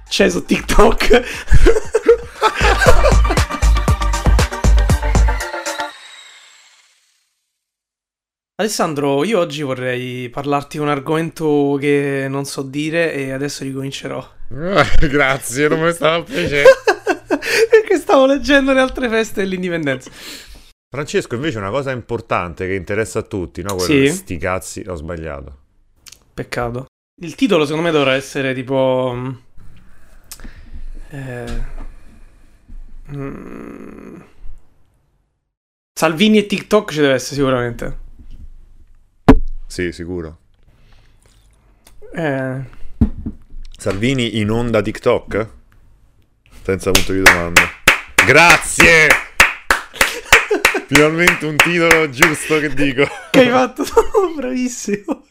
C'è 0.08 0.28
su 0.28 0.44
TikTok. 0.44 1.22
Alessandro, 8.62 9.24
io 9.24 9.40
oggi 9.40 9.62
vorrei 9.62 10.28
parlarti 10.28 10.76
di 10.76 10.84
un 10.84 10.88
argomento 10.88 11.76
che 11.80 12.26
non 12.28 12.44
so 12.44 12.62
dire 12.62 13.12
e 13.12 13.32
adesso 13.32 13.64
ricomincerò. 13.64 14.24
Grazie, 15.00 15.66
non 15.66 15.80
mi 15.80 15.92
stava 15.92 16.16
a 16.18 16.22
piacere. 16.22 16.68
Perché 17.26 17.96
stavo 17.96 18.24
leggendo 18.24 18.72
le 18.72 18.78
altre 18.78 19.08
feste 19.08 19.42
dell'indipendenza. 19.42 20.12
Francesco, 20.88 21.34
invece, 21.34 21.58
una 21.58 21.70
cosa 21.70 21.90
importante 21.90 22.68
che 22.68 22.74
interessa 22.74 23.18
a 23.18 23.22
tutti, 23.22 23.62
no? 23.62 23.74
Quello 23.74 24.06
Sì. 24.06 24.06
sti 24.06 24.36
cazzi, 24.36 24.84
ho 24.86 24.94
sbagliato. 24.94 25.58
Peccato. 26.32 26.86
Il 27.20 27.34
titolo 27.34 27.64
secondo 27.64 27.86
me 27.86 27.92
dovrà 27.92 28.14
essere 28.14 28.54
tipo... 28.54 29.12
mm, 29.12 29.30
eh, 31.10 31.62
mm, 33.12 34.20
Salvini 35.98 36.38
e 36.38 36.46
TikTok 36.46 36.92
ci 36.92 37.00
deve 37.00 37.14
essere 37.14 37.34
sicuramente. 37.34 37.98
Sì, 39.72 39.90
sicuro. 39.90 40.36
Eh, 42.14 42.60
Salvini 43.74 44.38
in 44.38 44.50
onda 44.50 44.82
TikTok? 44.82 45.48
Senza 46.62 46.90
punto 46.90 47.12
di 47.14 47.22
domanda. 47.22 47.62
Grazie! 48.26 49.08
Finalmente 50.88 51.46
un 51.46 51.56
titolo 51.56 52.10
giusto 52.10 52.58
che 52.58 52.68
dico. 52.74 53.06
che 53.30 53.40
hai 53.40 53.48
fatto? 53.48 53.82
Bravissimo. 54.36 55.24